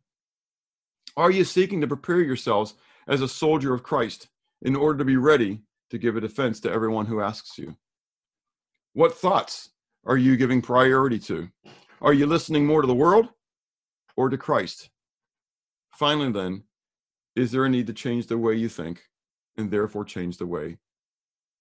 [1.16, 2.74] Are you seeking to prepare yourselves
[3.08, 4.28] as a soldier of Christ
[4.62, 5.60] in order to be ready
[5.90, 7.76] to give a defense to everyone who asks you?
[8.92, 9.70] What thoughts
[10.06, 11.48] are you giving priority to?
[12.00, 13.28] Are you listening more to the world
[14.16, 14.90] or to Christ?
[15.92, 16.62] Finally, then,
[17.36, 19.02] is there a need to change the way you think
[19.56, 20.78] and therefore change the way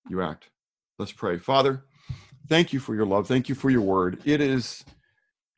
[0.10, 0.50] you act?
[0.98, 1.38] Let's pray.
[1.38, 1.84] Father,
[2.50, 3.28] Thank you for your love.
[3.28, 4.20] Thank you for your word.
[4.26, 4.84] It is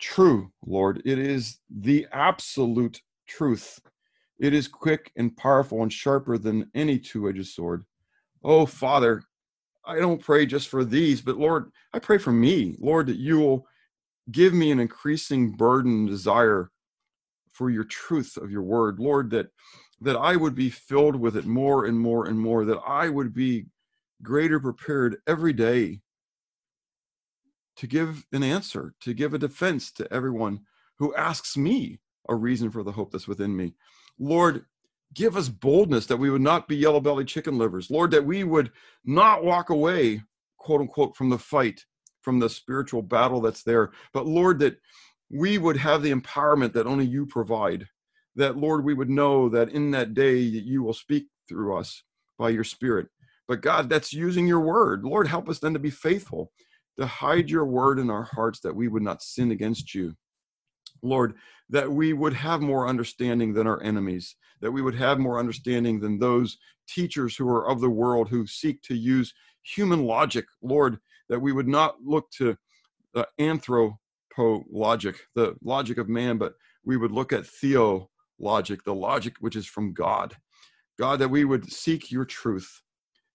[0.01, 1.01] true, Lord.
[1.05, 3.79] It is the absolute truth.
[4.39, 7.85] It is quick and powerful and sharper than any two edged sword.
[8.43, 9.23] Oh, Father,
[9.85, 13.39] I don't pray just for these, but Lord, I pray for me, Lord, that you
[13.39, 13.67] will
[14.31, 16.71] give me an increasing burden and desire
[17.53, 19.47] for your truth of your word, Lord, that
[20.01, 23.35] that I would be filled with it more and more and more, that I would
[23.35, 23.67] be
[24.23, 25.99] greater prepared every day
[27.81, 30.59] to give an answer, to give a defense to everyone
[30.99, 33.73] who asks me a reason for the hope that's within me.
[34.19, 34.65] Lord,
[35.15, 37.89] give us boldness that we would not be yellow bellied chicken livers.
[37.89, 38.71] Lord, that we would
[39.03, 40.21] not walk away,
[40.59, 41.83] quote unquote, from the fight,
[42.21, 43.89] from the spiritual battle that's there.
[44.13, 44.77] But Lord, that
[45.31, 47.87] we would have the empowerment that only you provide.
[48.35, 52.03] That, Lord, we would know that in that day that you will speak through us
[52.37, 53.07] by your spirit.
[53.47, 55.03] But God, that's using your word.
[55.03, 56.51] Lord, help us then to be faithful
[56.99, 60.13] to hide your word in our hearts that we would not sin against you.
[61.01, 61.35] Lord,
[61.69, 65.99] that we would have more understanding than our enemies, that we would have more understanding
[65.99, 69.33] than those teachers who are of the world who seek to use
[69.63, 70.45] human logic.
[70.61, 72.57] Lord, that we would not look to
[73.13, 73.97] the anthropo
[74.69, 79.65] logic, the logic of man, but we would look at theologic, the logic which is
[79.65, 80.35] from God.
[80.99, 82.81] God, that we would seek your truth,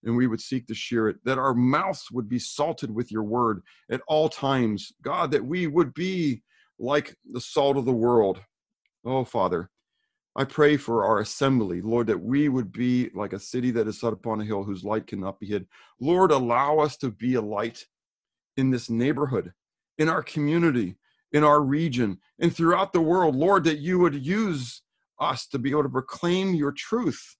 [0.03, 3.23] and we would seek to share it, that our mouths would be salted with your
[3.23, 4.91] word at all times.
[5.01, 6.43] God, that we would be
[6.79, 8.39] like the salt of the world.
[9.05, 9.69] Oh, Father,
[10.35, 13.99] I pray for our assembly, Lord, that we would be like a city that is
[13.99, 15.65] set upon a hill whose light cannot be hid.
[15.99, 17.83] Lord, allow us to be a light
[18.55, 19.51] in this neighborhood,
[19.97, 20.95] in our community,
[21.31, 23.35] in our region, and throughout the world.
[23.35, 24.83] Lord, that you would use
[25.19, 27.35] us to be able to proclaim your truth.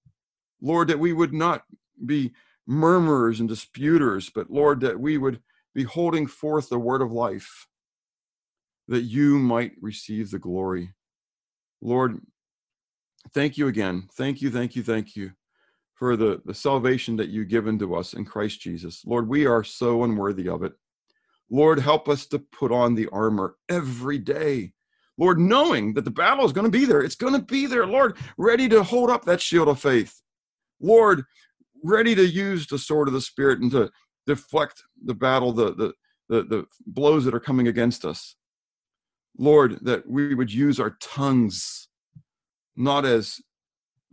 [0.59, 1.63] Lord, that we would not
[2.05, 2.33] be
[2.67, 5.39] murmurers and disputers, but Lord, that we would
[5.73, 7.67] be holding forth the word of life,
[8.87, 10.93] that you might receive the glory.
[11.81, 12.19] Lord,
[13.33, 14.07] thank you again.
[14.15, 15.31] Thank you, thank you, thank you
[15.93, 19.03] for the, the salvation that you've given to us in Christ Jesus.
[19.05, 20.73] Lord, we are so unworthy of it.
[21.49, 24.73] Lord, help us to put on the armor every day.
[25.17, 27.01] Lord, knowing that the battle is going to be there.
[27.01, 30.21] It's going to be there, Lord, ready to hold up that shield of faith.
[30.79, 31.23] Lord,
[31.83, 33.89] ready to use the sword of the spirit and to
[34.25, 35.93] deflect the battle, the, the,
[36.29, 38.35] the, the blows that are coming against us.
[39.37, 41.87] Lord, that we would use our tongues
[42.75, 43.39] not as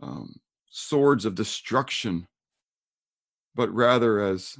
[0.01, 0.35] um,
[0.69, 2.27] swords of destruction,
[3.55, 4.57] but rather as,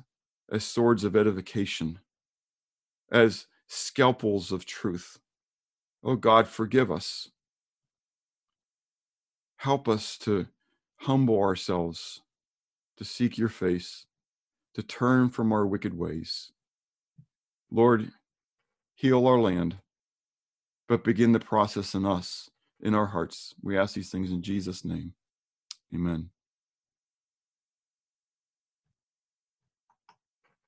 [0.51, 1.99] as swords of edification,
[3.11, 5.19] as scalpels of truth.
[6.03, 7.29] Oh God, forgive us.
[9.57, 10.47] Help us to
[10.97, 12.21] humble ourselves
[12.97, 14.05] to seek your face,
[14.73, 16.51] to turn from our wicked ways.
[17.71, 18.11] Lord,
[18.95, 19.77] heal our land,
[20.87, 22.49] but begin the process in us,
[22.81, 23.53] in our hearts.
[23.61, 25.13] We ask these things in Jesus' name.
[25.93, 26.29] Amen.